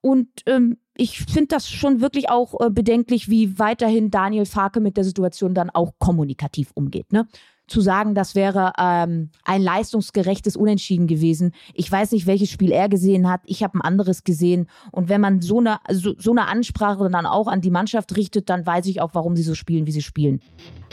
Und 0.00 0.28
ähm, 0.46 0.78
ich 0.96 1.18
finde 1.18 1.48
das 1.48 1.68
schon 1.68 2.00
wirklich 2.00 2.30
auch 2.30 2.60
äh, 2.60 2.70
bedenklich, 2.70 3.28
wie 3.28 3.58
weiterhin 3.58 4.10
Daniel 4.10 4.46
Farke 4.46 4.80
mit 4.80 4.96
der 4.96 5.04
Situation 5.04 5.54
dann 5.54 5.70
auch 5.70 5.92
kommunikativ 5.98 6.70
umgeht. 6.74 7.12
Ne? 7.12 7.26
Zu 7.68 7.80
sagen, 7.80 8.14
das 8.14 8.34
wäre 8.34 8.72
ähm, 8.78 9.30
ein 9.44 9.62
leistungsgerechtes 9.62 10.56
Unentschieden 10.56 11.06
gewesen. 11.06 11.52
Ich 11.74 11.90
weiß 11.90 12.12
nicht, 12.12 12.26
welches 12.26 12.50
Spiel 12.50 12.72
er 12.72 12.88
gesehen 12.88 13.28
hat. 13.28 13.42
Ich 13.44 13.62
habe 13.62 13.78
ein 13.78 13.82
anderes 13.82 14.24
gesehen. 14.24 14.68
Und 14.90 15.08
wenn 15.08 15.20
man 15.20 15.40
so 15.40 15.58
eine, 15.58 15.78
so, 15.90 16.14
so 16.18 16.30
eine 16.32 16.48
Ansprache 16.48 17.08
dann 17.10 17.26
auch 17.26 17.46
an 17.46 17.60
die 17.60 17.70
Mannschaft 17.70 18.16
richtet, 18.16 18.50
dann 18.50 18.66
weiß 18.66 18.86
ich 18.86 19.00
auch, 19.00 19.10
warum 19.14 19.36
sie 19.36 19.42
so 19.42 19.54
spielen, 19.54 19.86
wie 19.86 19.92
sie 19.92 20.02
spielen. 20.02 20.40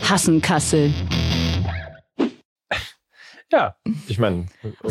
Hassen 0.02 0.42
Kassel. 0.42 0.94
Ja, 3.52 3.76
ich 4.08 4.18
meine, 4.18 4.48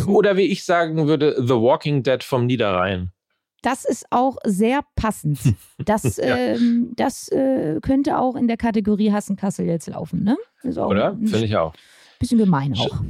oder 0.07 0.37
wie 0.37 0.47
ich 0.47 0.65
sagen 0.65 1.07
würde, 1.07 1.35
The 1.39 1.55
Walking 1.55 2.03
Dead 2.03 2.23
vom 2.23 2.47
Niederrhein. 2.47 3.14
Das 3.65 3.87
ist 3.87 4.05
auch 4.11 4.37
sehr 4.45 4.81
passend. 4.95 5.39
Das, 5.79 6.17
ja. 6.19 6.37
ähm, 6.37 6.93
das 6.97 7.29
äh, 7.29 7.81
könnte 7.81 8.19
auch 8.19 8.37
in 8.37 8.47
der 8.47 8.59
Kategorie 8.59 9.11
Hassenkassel 9.11 9.65
jetzt 9.67 9.89
laufen, 9.89 10.23
ne? 10.23 10.37
Oder? 10.77 11.17
Finde 11.17 11.47
ich 11.47 11.57
auch. 11.57 11.73
Bisschen 12.19 12.39
gemein 12.39 12.75
auch. 12.77 13.01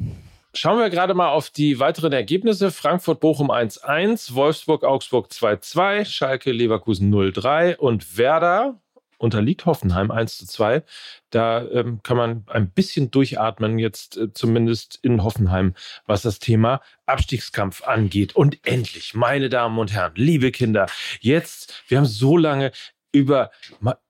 Schauen 0.55 0.79
wir 0.79 0.90
gerade 0.90 1.14
mal 1.14 1.31
auf 1.31 1.51
die 1.51 1.81
weiteren 1.81 2.12
Ergebnisse. 2.12 2.71
Frankfurt-Bochum 2.71 3.51
1-1, 3.51 4.35
Wolfsburg-Augsburg 4.37 5.27
2-2, 5.27 6.05
Schalke-Leverkusen 6.05 7.12
0-3 7.12 7.77
und 7.77 8.17
Werder 8.17 8.81
unterliegt 9.25 9.67
Hoffenheim 9.67 10.11
1 10.11 10.39
zu 10.39 10.47
2. 10.47 10.85
Da 11.31 11.67
ähm, 11.69 12.01
kann 12.03 12.17
man 12.17 12.45
ein 12.47 12.71
bisschen 12.71 13.11
durchatmen, 13.11 13.79
jetzt 13.79 14.17
äh, 14.17 14.33
zumindest 14.33 15.01
in 15.03 15.25
Hoffenheim, 15.25 15.75
was 16.07 16.23
das 16.23 16.39
Thema 16.39 16.81
Abstiegskampf 17.07 17.83
angeht. 17.83 18.37
Und 18.37 18.65
endlich, 18.65 19.15
meine 19.15 19.49
Damen 19.49 19.79
und 19.79 19.93
Herren, 19.93 20.13
liebe 20.15 20.53
Kinder, 20.53 20.87
jetzt, 21.21 21.83
wir 21.89 21.99
haben 21.99 22.07
so 22.07 22.37
lange 22.37 22.71
über, 23.13 23.51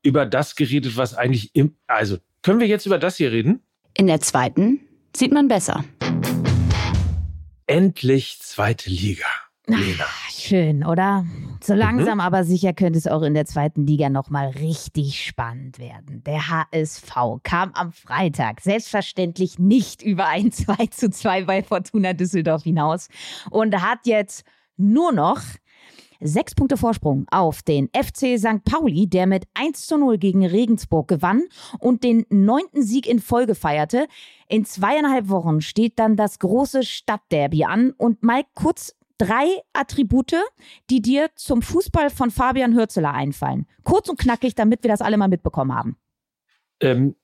über 0.02 0.26
das 0.26 0.56
geredet, 0.56 0.96
was 0.96 1.14
eigentlich 1.14 1.54
im, 1.54 1.76
also 1.86 2.18
können 2.42 2.60
wir 2.60 2.66
jetzt 2.66 2.84
über 2.84 2.98
das 2.98 3.16
hier 3.16 3.32
reden? 3.32 3.62
In 3.96 4.06
der 4.06 4.20
zweiten 4.20 4.80
sieht 5.16 5.32
man 5.32 5.48
besser. 5.48 5.84
Endlich 7.66 8.38
zweite 8.40 8.90
Liga. 8.90 9.26
Lena. 9.66 10.04
Schön, 10.28 10.84
oder? 10.84 11.24
So 11.62 11.72
mhm. 11.72 11.78
langsam, 11.78 12.14
mhm. 12.14 12.20
aber 12.20 12.44
sicher 12.44 12.74
könnte 12.74 12.98
es 12.98 13.06
auch 13.06 13.22
in 13.22 13.34
der 13.34 13.46
zweiten 13.46 13.86
Liga 13.86 14.10
nochmal 14.10 14.48
richtig 14.48 15.24
spannend 15.24 15.78
werden. 15.78 16.22
Der 16.24 16.48
HSV 16.48 17.12
kam 17.42 17.72
am 17.72 17.92
Freitag 17.92 18.60
selbstverständlich 18.60 19.58
nicht 19.58 20.02
über 20.02 20.26
ein 20.26 20.52
2 20.52 20.86
zu 20.88 21.10
2 21.10 21.44
bei 21.44 21.62
Fortuna 21.62 22.12
Düsseldorf 22.12 22.64
hinaus 22.64 23.08
und 23.50 23.80
hat 23.80 24.00
jetzt 24.06 24.44
nur 24.76 25.12
noch 25.12 25.40
sechs 26.20 26.54
Punkte 26.54 26.76
Vorsprung 26.76 27.26
auf 27.30 27.62
den 27.62 27.88
FC 27.88 28.38
St. 28.38 28.64
Pauli, 28.64 29.06
der 29.06 29.26
mit 29.26 29.46
1 29.54 29.86
zu 29.86 29.98
0 29.98 30.18
gegen 30.18 30.44
Regensburg 30.44 31.08
gewann 31.08 31.42
und 31.78 32.04
den 32.04 32.26
neunten 32.30 32.82
Sieg 32.82 33.06
in 33.06 33.20
Folge 33.20 33.54
feierte. 33.54 34.08
In 34.48 34.64
zweieinhalb 34.64 35.28
Wochen 35.28 35.60
steht 35.60 35.98
dann 35.98 36.16
das 36.16 36.38
große 36.38 36.82
Stadtderby 36.82 37.64
an 37.64 37.92
und 37.92 38.22
mal 38.22 38.42
kurz 38.54 38.94
drei 39.18 39.46
Attribute, 39.72 40.36
die 40.90 41.00
dir 41.00 41.30
zum 41.36 41.62
Fußball 41.62 42.10
von 42.10 42.30
Fabian 42.30 42.74
Hürzeler 42.74 43.12
einfallen. 43.12 43.66
Kurz 43.82 44.08
und 44.08 44.18
knackig, 44.18 44.54
damit 44.54 44.82
wir 44.82 44.90
das 44.90 45.00
alle 45.00 45.16
mal 45.16 45.28
mitbekommen 45.28 45.74
haben. 45.74 45.96
Ähm, 46.80 47.16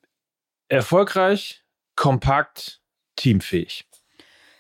erfolgreich, 0.68 1.64
kompakt, 1.96 2.80
teamfähig. 3.16 3.86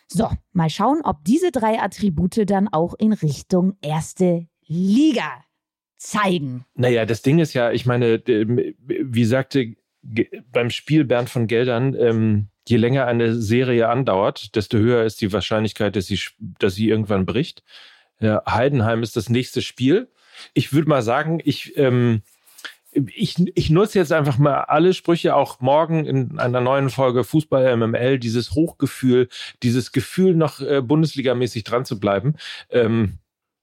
So, 0.08 0.28
mal 0.52 0.70
schauen, 0.70 1.02
ob 1.04 1.24
diese 1.24 1.52
drei 1.52 1.80
Attribute 1.80 2.50
dann 2.50 2.68
auch 2.68 2.94
in 2.94 3.12
Richtung 3.12 3.76
erste 3.80 4.48
Liga 4.66 5.44
zeigen. 5.96 6.64
Naja, 6.74 7.06
das 7.06 7.22
Ding 7.22 7.38
ist 7.38 7.54
ja, 7.54 7.70
ich 7.70 7.86
meine, 7.86 8.22
wie 8.26 9.24
sagte 9.24 9.76
beim 10.50 10.70
Spiel 10.70 11.04
Bernd 11.04 11.30
von 11.30 11.46
Geldern, 11.46 11.94
ähm, 11.94 12.49
je 12.68 12.76
länger 12.76 13.06
eine 13.06 13.34
Serie 13.34 13.88
andauert, 13.88 14.54
desto 14.54 14.78
höher 14.78 15.04
ist 15.04 15.20
die 15.20 15.32
Wahrscheinlichkeit, 15.32 15.96
dass 15.96 16.06
sie, 16.06 16.20
dass 16.38 16.74
sie 16.74 16.88
irgendwann 16.88 17.26
bricht. 17.26 17.62
Ja, 18.20 18.42
Heidenheim 18.48 19.02
ist 19.02 19.16
das 19.16 19.28
nächste 19.28 19.62
Spiel. 19.62 20.08
Ich 20.54 20.72
würde 20.72 20.88
mal 20.88 21.02
sagen, 21.02 21.40
ich, 21.42 21.76
ähm, 21.76 22.22
ich, 22.92 23.36
ich 23.54 23.70
nutze 23.70 23.98
jetzt 23.98 24.12
einfach 24.12 24.38
mal 24.38 24.62
alle 24.62 24.94
Sprüche, 24.94 25.34
auch 25.34 25.60
morgen 25.60 26.04
in 26.06 26.38
einer 26.38 26.60
neuen 26.60 26.90
Folge 26.90 27.24
Fußball 27.24 27.76
MML, 27.76 28.18
dieses 28.18 28.52
Hochgefühl, 28.52 29.28
dieses 29.62 29.92
Gefühl, 29.92 30.34
noch 30.34 30.60
äh, 30.60 30.82
Bundesligamäßig 30.82 31.64
dran 31.64 31.84
zu 31.84 32.00
bleiben. 32.00 32.34
Ähm, 32.68 33.18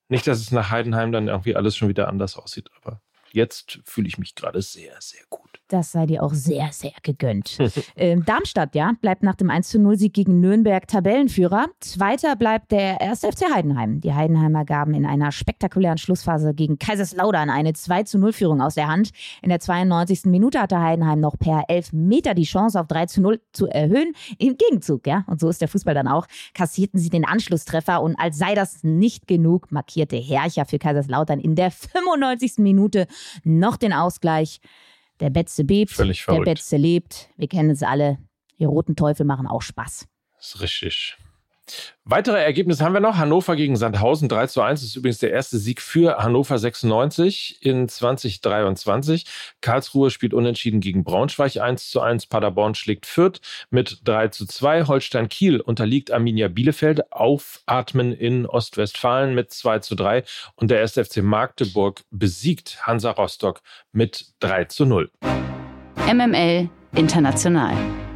nicht, 0.09 0.25
dass 0.27 0.39
es 0.39 0.51
nach 0.51 0.71
Heidenheim 0.71 1.11
dann 1.11 1.27
irgendwie 1.27 1.55
alles 1.55 1.75
schon 1.75 1.89
wieder 1.89 2.07
anders 2.07 2.37
aussieht, 2.37 2.69
aber 2.81 3.01
jetzt 3.31 3.79
fühle 3.83 4.07
ich 4.07 4.17
mich 4.17 4.35
gerade 4.35 4.61
sehr, 4.61 4.95
sehr 4.99 5.23
gut. 5.29 5.46
Das 5.69 5.91
sei 5.91 6.05
dir 6.05 6.23
auch 6.23 6.33
sehr, 6.33 6.69
sehr 6.71 6.93
gegönnt. 7.03 7.57
ähm, 7.97 8.23
Darmstadt, 8.25 8.73
ja, 8.73 8.93
bleibt 9.01 9.23
nach 9.23 9.35
dem 9.35 9.49
1-0-Sieg 9.49 10.13
gegen 10.13 10.39
Nürnberg 10.39 10.87
Tabellenführer. 10.87 11.67
Zweiter 11.81 12.37
bleibt 12.37 12.71
der 12.71 13.01
erste 13.01 13.31
FC 13.31 13.53
Heidenheim. 13.53 13.99
Die 13.99 14.13
Heidenheimer 14.13 14.63
gaben 14.63 14.93
in 14.93 15.05
einer 15.05 15.33
spektakulären 15.33 15.97
Schlussphase 15.97 16.53
gegen 16.53 16.79
Kaiserslautern 16.79 17.49
eine 17.49 17.71
2-0-Führung 17.71 18.61
aus 18.61 18.75
der 18.75 18.87
Hand. 18.87 19.09
In 19.41 19.49
der 19.49 19.59
92. 19.59 20.25
Minute 20.25 20.61
hatte 20.61 20.79
Heidenheim 20.79 21.19
noch 21.19 21.37
per 21.37 21.65
11 21.67 21.91
Meter 21.91 22.33
die 22.33 22.43
Chance 22.43 22.79
auf 22.79 22.87
3-0 22.87 23.39
zu 23.51 23.67
erhöhen. 23.67 24.13
Im 24.37 24.55
Gegenzug, 24.57 25.05
ja, 25.05 25.25
und 25.27 25.41
so 25.41 25.49
ist 25.49 25.59
der 25.59 25.67
Fußball 25.67 25.93
dann 25.93 26.07
auch, 26.07 26.27
kassierten 26.53 26.99
sie 26.99 27.09
den 27.09 27.25
Anschlusstreffer 27.25 28.01
und 28.01 28.15
als 28.15 28.37
sei 28.37 28.55
das 28.55 28.83
nicht 28.83 29.27
genug, 29.27 29.71
markierte 29.71 30.15
Herrcher 30.15 30.65
für 30.65 30.79
Kaiserslautern 30.79 31.39
in 31.39 31.55
der 31.55 31.71
95. 31.71 32.59
Minute 32.59 33.07
noch 33.43 33.75
den 33.75 33.91
Ausgleich. 33.91 34.61
Der 35.19 35.29
Betze 35.29 35.63
bebt, 35.63 35.91
Völlig 35.91 36.23
der. 36.23 36.45
Betze 36.45 36.77
lebt. 36.77 37.29
Wir 37.37 37.47
kennen 37.47 37.69
es 37.71 37.83
alle. 37.83 38.17
Die 38.59 38.65
roten 38.65 38.95
Teufel 38.95 39.25
machen 39.25 39.47
auch 39.47 39.61
Spaß. 39.61 40.07
Das 40.37 40.47
ist 40.55 40.61
richtig. 40.61 41.17
Weitere 42.03 42.41
Ergebnisse 42.41 42.85
haben 42.85 42.93
wir 42.93 43.01
noch. 43.01 43.17
Hannover 43.17 43.55
gegen 43.55 43.75
Sandhausen 43.75 44.29
3 44.29 44.47
zu 44.47 44.61
1. 44.61 44.79
Das 44.79 44.89
ist 44.89 44.95
übrigens 44.95 45.19
der 45.19 45.31
erste 45.31 45.57
Sieg 45.57 45.81
für 45.81 46.17
Hannover 46.19 46.57
96 46.57 47.57
in 47.61 47.89
2023. 47.89 49.25
Karlsruhe 49.61 50.09
spielt 50.09 50.33
unentschieden 50.33 50.79
gegen 50.79 51.03
Braunschweig 51.03 51.57
1 51.57 51.89
zu 51.89 51.99
1. 51.99 52.27
Paderborn 52.27 52.75
schlägt 52.75 53.05
Fürth 53.05 53.41
mit 53.69 54.01
3 54.05 54.29
zu 54.29 54.45
2. 54.45 54.85
Holstein 54.85 55.27
Kiel 55.27 55.59
unterliegt 55.59 56.11
Arminia 56.11 56.47
Bielefeld. 56.47 57.11
Aufatmen 57.11 58.13
in 58.13 58.45
Ostwestfalen 58.45 59.35
mit 59.35 59.51
2 59.51 59.79
zu 59.79 59.95
3. 59.95 60.23
Und 60.55 60.71
der 60.71 60.81
1. 60.81 60.93
FC 60.93 61.17
Magdeburg 61.17 62.03
besiegt 62.09 62.87
Hansa 62.87 63.11
Rostock 63.11 63.61
mit 63.91 64.27
3 64.39 64.65
zu 64.65 64.85
0. 64.85 65.11
MML 66.07 66.69
International. 66.95 68.06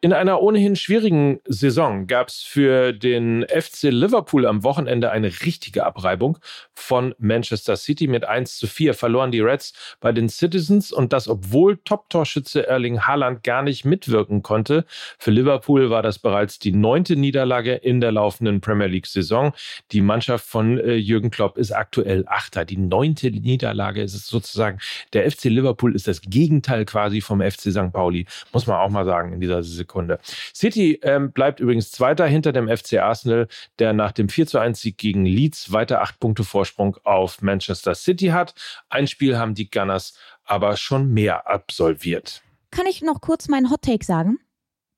In 0.00 0.12
einer 0.12 0.40
ohnehin 0.42 0.76
schwierigen 0.76 1.40
Saison 1.44 2.06
gab 2.06 2.28
es 2.28 2.42
für 2.42 2.92
den 2.92 3.44
FC 3.48 3.90
Liverpool 3.90 4.46
am 4.46 4.62
Wochenende 4.62 5.10
eine 5.10 5.26
richtige 5.44 5.84
Abreibung 5.84 6.38
von 6.72 7.16
Manchester 7.18 7.74
City. 7.74 8.06
Mit 8.06 8.24
1 8.24 8.58
zu 8.58 8.68
4 8.68 8.94
verloren 8.94 9.32
die 9.32 9.40
Reds 9.40 9.72
bei 9.98 10.12
den 10.12 10.28
Citizens 10.28 10.92
und 10.92 11.12
das, 11.12 11.26
obwohl 11.26 11.78
Top-Torschütze 11.78 12.68
Erling 12.68 13.00
Haaland 13.00 13.42
gar 13.42 13.62
nicht 13.62 13.84
mitwirken 13.84 14.44
konnte. 14.44 14.84
Für 15.18 15.32
Liverpool 15.32 15.90
war 15.90 16.02
das 16.02 16.20
bereits 16.20 16.60
die 16.60 16.70
neunte 16.70 17.16
Niederlage 17.16 17.74
in 17.74 18.00
der 18.00 18.12
laufenden 18.12 18.60
Premier 18.60 18.86
League-Saison. 18.86 19.52
Die 19.90 20.00
Mannschaft 20.00 20.46
von 20.46 20.78
äh, 20.78 20.94
Jürgen 20.94 21.32
Klopp 21.32 21.58
ist 21.58 21.72
aktuell 21.72 22.24
Achter. 22.28 22.64
Die 22.64 22.76
neunte 22.76 23.32
Niederlage 23.32 24.02
ist 24.02 24.14
es 24.14 24.28
sozusagen. 24.28 24.78
Der 25.12 25.28
FC 25.28 25.46
Liverpool 25.46 25.96
ist 25.96 26.06
das 26.06 26.20
Gegenteil 26.20 26.84
quasi 26.84 27.20
vom 27.20 27.40
FC 27.40 27.72
St. 27.72 27.92
Pauli, 27.92 28.26
muss 28.52 28.68
man 28.68 28.76
auch 28.76 28.90
mal 28.90 29.04
sagen 29.04 29.32
in 29.32 29.40
dieser 29.40 29.64
Sekunde. 29.88 30.18
City 30.54 31.00
ähm, 31.02 31.32
bleibt 31.32 31.60
übrigens 31.60 31.90
Zweiter 31.90 32.26
hinter 32.26 32.52
dem 32.52 32.68
FC 32.68 32.98
Arsenal, 32.98 33.48
der 33.78 33.94
nach 33.94 34.12
dem 34.12 34.28
4 34.28 34.46
zu 34.46 34.58
1 34.58 34.80
Sieg 34.80 34.98
gegen 34.98 35.24
Leeds 35.24 35.72
weiter 35.72 36.02
acht 36.02 36.20
Punkte 36.20 36.44
Vorsprung 36.44 36.96
auf 37.04 37.40
Manchester 37.40 37.94
City 37.94 38.26
hat. 38.26 38.54
Ein 38.90 39.06
Spiel 39.06 39.38
haben 39.38 39.54
die 39.54 39.70
Gunners 39.70 40.12
aber 40.44 40.76
schon 40.76 41.12
mehr 41.12 41.48
absolviert. 41.48 42.42
Kann 42.70 42.86
ich 42.86 43.00
noch 43.02 43.20
kurz 43.22 43.48
meinen 43.48 43.70
Hot 43.70 43.82
Take 43.82 44.04
sagen? 44.04 44.38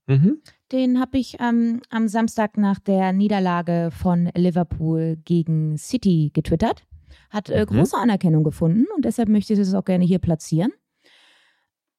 Mhm. 0.07 0.43
Den 0.73 1.01
habe 1.01 1.19
ich 1.19 1.37
ähm, 1.41 1.83
am 1.91 2.09
Samstag 2.09 2.57
nach 2.57 2.79
der 2.81 3.13
Niederlage 3.13 3.91
von 3.93 4.31
Liverpool 4.35 5.17
gegen 5.25 5.79
City 5.79 6.31
getwittert. 6.35 6.85
Hat 7.31 7.49
äh, 7.49 7.61
Mhm. 7.63 7.77
große 7.77 7.97
Anerkennung 7.97 8.43
gefunden 8.43 8.87
und 8.97 9.05
deshalb 9.05 9.29
möchte 9.29 9.53
ich 9.53 9.59
das 9.61 9.73
auch 9.75 9.85
gerne 9.85 10.05
hier 10.05 10.19
platzieren. 10.19 10.73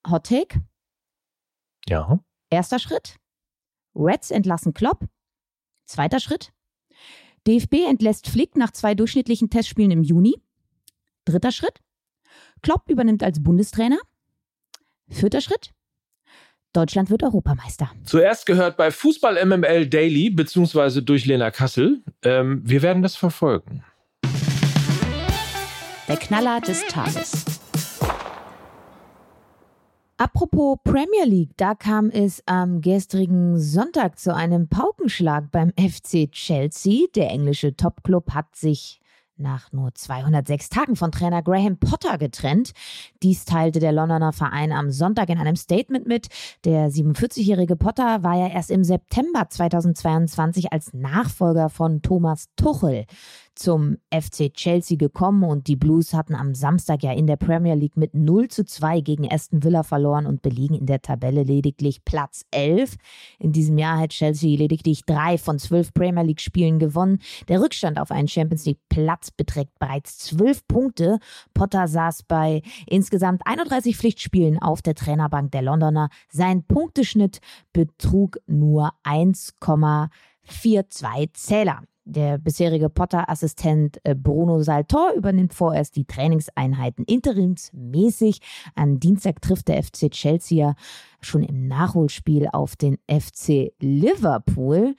Hot 0.09 0.25
Take, 0.25 0.59
Ja. 1.87 2.19
Erster 2.51 2.77
Schritt. 2.77 3.15
Reds 3.95 4.29
entlassen 4.29 4.73
Klopp. 4.73 5.05
Zweiter 5.85 6.19
Schritt. 6.19 6.51
DFB 7.47 7.87
entlässt 7.87 8.29
Flick 8.29 8.55
nach 8.55 8.71
zwei 8.71 8.93
durchschnittlichen 8.93 9.49
Testspielen 9.49 9.91
im 9.91 10.03
Juni. 10.03 10.35
Dritter 11.25 11.51
Schritt. 11.51 11.79
Klopp 12.61 12.87
übernimmt 12.87 13.23
als 13.23 13.41
Bundestrainer. 13.41 13.97
Vierter 15.09 15.41
Schritt. 15.41 15.71
Deutschland 16.73 17.09
wird 17.09 17.23
Europameister. 17.23 17.91
Zuerst 18.05 18.45
gehört 18.45 18.77
bei 18.77 18.91
Fußball 18.91 19.43
MML 19.45 19.87
Daily, 19.87 20.29
beziehungsweise 20.29 21.03
durch 21.03 21.25
Lena 21.25 21.51
Kassel. 21.51 22.01
Ähm, 22.23 22.61
wir 22.63 22.81
werden 22.81 23.01
das 23.01 23.17
verfolgen. 23.17 23.83
Der 26.07 26.17
Knaller 26.17 26.61
des 26.61 26.85
Tages. 26.87 27.50
Apropos 30.21 30.77
Premier 30.83 31.25
League, 31.25 31.57
da 31.57 31.73
kam 31.73 32.11
es 32.11 32.43
am 32.45 32.81
gestrigen 32.81 33.59
Sonntag 33.59 34.19
zu 34.19 34.35
einem 34.35 34.67
Paukenschlag 34.67 35.49
beim 35.49 35.71
FC 35.71 36.31
Chelsea. 36.31 37.07
Der 37.15 37.31
englische 37.31 37.75
Topclub 37.75 38.29
hat 38.29 38.55
sich 38.55 39.01
nach 39.37 39.71
nur 39.71 39.95
206 39.95 40.69
Tagen 40.69 40.95
von 40.95 41.11
Trainer 41.11 41.41
Graham 41.41 41.77
Potter 41.77 42.19
getrennt. 42.19 42.73
Dies 43.23 43.45
teilte 43.45 43.79
der 43.79 43.93
Londoner 43.93 44.31
Verein 44.31 44.71
am 44.71 44.91
Sonntag 44.91 45.29
in 45.29 45.39
einem 45.39 45.55
Statement 45.55 46.05
mit. 46.05 46.27
Der 46.65 46.91
47-jährige 46.91 47.75
Potter 47.75 48.21
war 48.21 48.37
ja 48.37 48.47
erst 48.47 48.69
im 48.69 48.83
September 48.83 49.49
2022 49.49 50.71
als 50.71 50.93
Nachfolger 50.93 51.69
von 51.69 52.03
Thomas 52.03 52.45
Tuchel 52.55 53.05
zum 53.55 53.97
FC 54.11 54.53
Chelsea 54.53 54.97
gekommen 54.97 55.43
und 55.43 55.67
die 55.67 55.75
Blues 55.75 56.13
hatten 56.13 56.35
am 56.35 56.55
Samstag 56.55 57.03
ja 57.03 57.11
in 57.11 57.27
der 57.27 57.35
Premier 57.35 57.75
League 57.75 57.97
mit 57.97 58.13
0 58.13 58.47
zu 58.47 58.65
2 58.65 59.01
gegen 59.01 59.31
Aston 59.31 59.63
Villa 59.63 59.83
verloren 59.83 60.25
und 60.25 60.41
belegen 60.41 60.75
in 60.75 60.85
der 60.85 61.01
Tabelle 61.01 61.43
lediglich 61.43 62.05
Platz 62.05 62.45
11. 62.51 62.95
In 63.39 63.51
diesem 63.51 63.77
Jahr 63.77 63.99
hat 63.99 64.11
Chelsea 64.11 64.57
lediglich 64.57 65.03
drei 65.05 65.37
von 65.37 65.59
zwölf 65.59 65.93
Premier 65.93 66.23
League 66.23 66.41
Spielen 66.41 66.79
gewonnen. 66.79 67.19
Der 67.47 67.61
Rückstand 67.61 67.99
auf 67.99 68.11
einen 68.11 68.27
Champions 68.27 68.65
League 68.65 68.81
Platz 68.89 69.31
beträgt 69.31 69.77
bereits 69.79 70.17
zwölf 70.17 70.67
Punkte. 70.67 71.19
Potter 71.53 71.87
saß 71.87 72.23
bei 72.23 72.61
insgesamt 72.87 73.41
31 73.45 73.97
Pflichtspielen 73.97 74.59
auf 74.59 74.81
der 74.81 74.95
Trainerbank 74.95 75.51
der 75.51 75.61
Londoner. 75.61 76.09
Sein 76.29 76.63
Punkteschnitt 76.63 77.39
betrug 77.73 78.37
nur 78.47 78.93
1,42 79.03 81.33
Zähler. 81.33 81.83
Der 82.11 82.37
bisherige 82.37 82.89
Potter-Assistent 82.89 84.01
äh, 84.03 84.15
Bruno 84.15 84.61
Saltor 84.63 85.13
übernimmt 85.15 85.53
vorerst 85.53 85.95
die 85.95 86.03
Trainingseinheiten 86.03 87.05
interimsmäßig. 87.05 88.41
Am 88.75 88.99
Dienstag 88.99 89.41
trifft 89.41 89.69
der 89.69 89.81
FC 89.81 90.11
Chelsea 90.11 90.75
schon 91.21 91.41
im 91.41 91.69
Nachholspiel 91.69 92.49
auf 92.51 92.75
den 92.75 92.97
FC 93.09 93.71
Liverpool. 93.79 94.95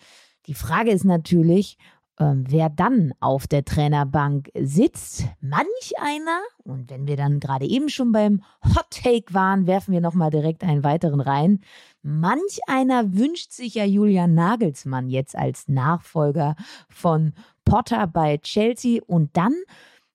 Die 0.46 0.54
Frage 0.54 0.90
ist 0.90 1.04
natürlich, 1.04 1.76
ähm, 2.22 2.44
wer 2.48 2.70
dann 2.70 3.12
auf 3.20 3.46
der 3.46 3.64
Trainerbank 3.64 4.50
sitzt. 4.58 5.24
Manch 5.40 5.92
einer, 6.00 6.40
und 6.62 6.90
wenn 6.90 7.06
wir 7.06 7.16
dann 7.16 7.40
gerade 7.40 7.66
eben 7.66 7.88
schon 7.88 8.12
beim 8.12 8.42
Hot 8.64 8.86
Take 8.90 9.34
waren, 9.34 9.66
werfen 9.66 9.92
wir 9.92 10.00
nochmal 10.00 10.30
direkt 10.30 10.62
einen 10.62 10.84
weiteren 10.84 11.20
rein. 11.20 11.60
Manch 12.02 12.60
einer 12.68 13.14
wünscht 13.14 13.52
sich 13.52 13.74
ja 13.74 13.84
Julian 13.84 14.34
Nagelsmann 14.34 15.08
jetzt 15.08 15.36
als 15.36 15.68
Nachfolger 15.68 16.54
von 16.88 17.32
Potter 17.64 18.06
bei 18.06 18.38
Chelsea 18.38 19.00
und 19.06 19.36
dann 19.36 19.54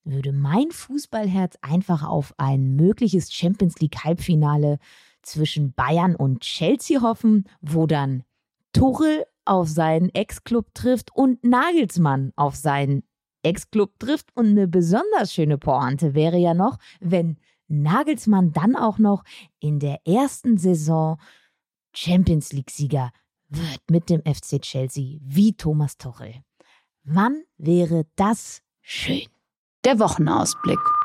würde 0.03 0.31
mein 0.31 0.71
Fußballherz 0.71 1.57
einfach 1.61 2.07
auf 2.07 2.33
ein 2.37 2.75
mögliches 2.75 3.33
Champions 3.33 3.79
League 3.79 4.05
Halbfinale 4.05 4.79
zwischen 5.21 5.73
Bayern 5.73 6.15
und 6.15 6.39
Chelsea 6.39 7.01
hoffen, 7.01 7.49
wo 7.59 7.85
dann 7.85 8.23
Tuchel 8.71 9.25
auf 9.47 9.69
seinen 9.69 10.09
Ex-Club 10.09 10.73
trifft 10.73 11.13
und 11.13 11.43
Nagelsmann 11.43 12.33
auf 12.35 12.55
seinen 12.55 13.03
Ex-Club 13.43 13.99
trifft. 13.99 14.35
Und 14.35 14.47
eine 14.47 14.67
besonders 14.67 15.33
schöne 15.33 15.57
Pointe 15.57 16.13
wäre 16.13 16.37
ja 16.37 16.53
noch, 16.53 16.77
wenn 16.99 17.37
Nagelsmann 17.67 18.53
dann 18.53 18.75
auch 18.75 18.97
noch 18.97 19.23
in 19.59 19.79
der 19.79 20.05
ersten 20.05 20.57
Saison 20.57 21.19
Champions 21.93 22.53
League-Sieger 22.53 23.11
wird 23.49 23.81
mit 23.89 24.09
dem 24.09 24.21
FC 24.21 24.61
Chelsea 24.61 25.19
wie 25.21 25.53
Thomas 25.53 25.97
Tuchel. 25.97 26.35
Wann 27.03 27.43
wäre 27.57 28.05
das 28.15 28.61
schön? 28.81 29.27
Der 29.85 29.99
Wochenausblick. 29.99 30.96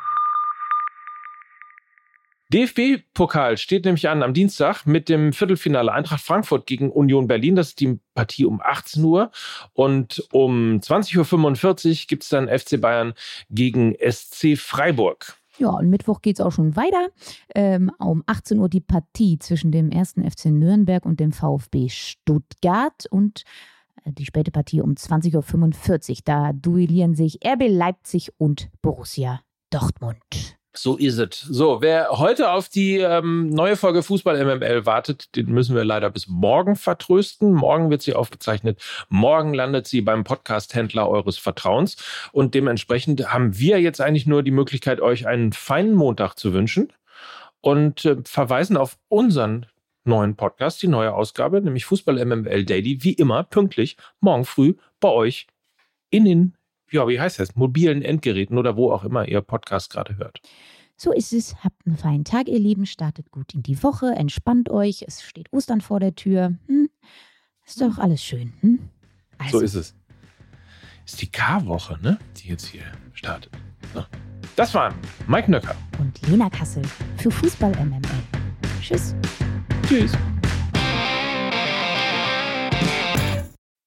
DFB-Pokal 2.52 3.56
steht 3.56 3.86
nämlich 3.86 4.08
an 4.10 4.22
am 4.22 4.34
Dienstag 4.34 4.84
mit 4.84 5.08
dem 5.08 5.32
Viertelfinale 5.32 5.90
Eintracht 5.90 6.22
Frankfurt 6.22 6.66
gegen 6.66 6.90
Union 6.90 7.26
Berlin. 7.26 7.56
Das 7.56 7.68
ist 7.68 7.80
die 7.80 7.98
Partie 8.14 8.44
um 8.44 8.60
18 8.62 9.02
Uhr. 9.02 9.30
Und 9.72 10.22
um 10.32 10.78
20.45 10.78 11.88
Uhr 11.88 12.06
gibt 12.08 12.24
es 12.24 12.28
dann 12.28 12.48
FC 12.48 12.78
Bayern 12.78 13.14
gegen 13.48 13.94
SC 13.94 14.58
Freiburg. 14.58 15.38
Ja, 15.58 15.70
und 15.70 15.88
Mittwoch 15.88 16.20
geht 16.20 16.36
es 16.36 16.44
auch 16.44 16.52
schon 16.52 16.76
weiter. 16.76 17.08
Ähm, 17.54 17.90
um 17.98 18.22
18 18.26 18.58
Uhr 18.58 18.68
die 18.68 18.80
Partie 18.80 19.38
zwischen 19.38 19.72
dem 19.72 19.90
ersten 19.90 20.28
FC 20.28 20.46
Nürnberg 20.46 21.06
und 21.06 21.20
dem 21.20 21.32
VfB 21.32 21.88
Stuttgart. 21.88 23.06
Und 23.10 23.44
äh, 24.04 24.12
die 24.12 24.26
späte 24.26 24.50
Partie 24.50 24.82
um 24.82 24.92
20.45 24.92 26.10
Uhr. 26.10 26.16
Da 26.24 26.52
duellieren 26.52 27.14
sich 27.14 27.40
RB 27.46 27.62
Leipzig 27.68 28.32
und 28.38 28.68
Borussia 28.82 29.40
Dortmund. 29.70 30.61
So 30.74 30.96
ist 30.96 31.18
es. 31.18 31.40
So, 31.40 31.82
wer 31.82 32.08
heute 32.12 32.50
auf 32.50 32.70
die 32.70 32.96
ähm, 32.96 33.50
neue 33.50 33.76
Folge 33.76 34.02
Fußball 34.02 34.42
MML 34.42 34.86
wartet, 34.86 35.36
den 35.36 35.52
müssen 35.52 35.76
wir 35.76 35.84
leider 35.84 36.08
bis 36.08 36.28
morgen 36.28 36.76
vertrösten. 36.76 37.52
Morgen 37.52 37.90
wird 37.90 38.00
sie 38.00 38.14
aufgezeichnet. 38.14 38.80
Morgen 39.10 39.52
landet 39.52 39.86
sie 39.86 40.00
beim 40.00 40.24
Podcast-Händler 40.24 41.10
eures 41.10 41.36
Vertrauens. 41.36 41.96
Und 42.32 42.54
dementsprechend 42.54 43.32
haben 43.32 43.58
wir 43.58 43.82
jetzt 43.82 44.00
eigentlich 44.00 44.26
nur 44.26 44.42
die 44.42 44.50
Möglichkeit, 44.50 45.02
euch 45.02 45.26
einen 45.26 45.52
feinen 45.52 45.94
Montag 45.94 46.36
zu 46.38 46.54
wünschen 46.54 46.90
und 47.60 48.06
äh, 48.06 48.16
verweisen 48.24 48.78
auf 48.78 48.96
unseren 49.08 49.66
neuen 50.04 50.36
Podcast, 50.36 50.82
die 50.82 50.88
neue 50.88 51.12
Ausgabe, 51.12 51.60
nämlich 51.60 51.84
Fußball 51.84 52.24
MML 52.24 52.64
Daily, 52.64 53.04
wie 53.04 53.12
immer 53.12 53.44
pünktlich 53.44 53.98
morgen 54.20 54.46
früh 54.46 54.74
bei 55.00 55.10
euch 55.10 55.46
in 56.10 56.24
den 56.24 56.54
ja, 56.92 57.08
wie 57.08 57.20
heißt 57.20 57.38
das, 57.38 57.56
mobilen 57.56 58.02
Endgeräten 58.02 58.58
oder 58.58 58.76
wo 58.76 58.92
auch 58.92 59.04
immer 59.04 59.26
ihr 59.26 59.40
Podcast 59.40 59.90
gerade 59.90 60.16
hört. 60.16 60.40
So 60.96 61.12
ist 61.12 61.32
es. 61.32 61.56
Habt 61.64 61.86
einen 61.86 61.96
feinen 61.96 62.24
Tag, 62.24 62.48
ihr 62.48 62.58
Lieben. 62.58 62.86
Startet 62.86 63.30
gut 63.30 63.54
in 63.54 63.62
die 63.62 63.82
Woche. 63.82 64.14
Entspannt 64.14 64.70
euch. 64.70 65.04
Es 65.06 65.22
steht 65.22 65.52
Ostern 65.52 65.80
vor 65.80 65.98
der 65.98 66.14
Tür. 66.14 66.54
Hm? 66.66 66.88
Ist 67.66 67.80
doch 67.80 67.98
alles 67.98 68.22
schön. 68.22 68.52
Hm? 68.60 68.78
Also. 69.38 69.58
So 69.58 69.64
ist 69.64 69.74
es. 69.74 69.94
Ist 71.04 71.20
die 71.20 71.30
K-Woche, 71.30 71.98
ne? 72.02 72.18
Die 72.36 72.48
jetzt 72.48 72.66
hier 72.66 72.84
startet. 73.14 73.52
So. 73.92 74.04
Das 74.54 74.74
waren 74.74 74.94
Mike 75.26 75.50
Nöcker 75.50 75.74
und 75.98 76.26
Lena 76.28 76.48
Kassel 76.50 76.84
für 77.16 77.30
Fußball 77.30 77.72
MML. 77.84 78.00
Tschüss. 78.80 79.14
Tschüss. 79.88 80.12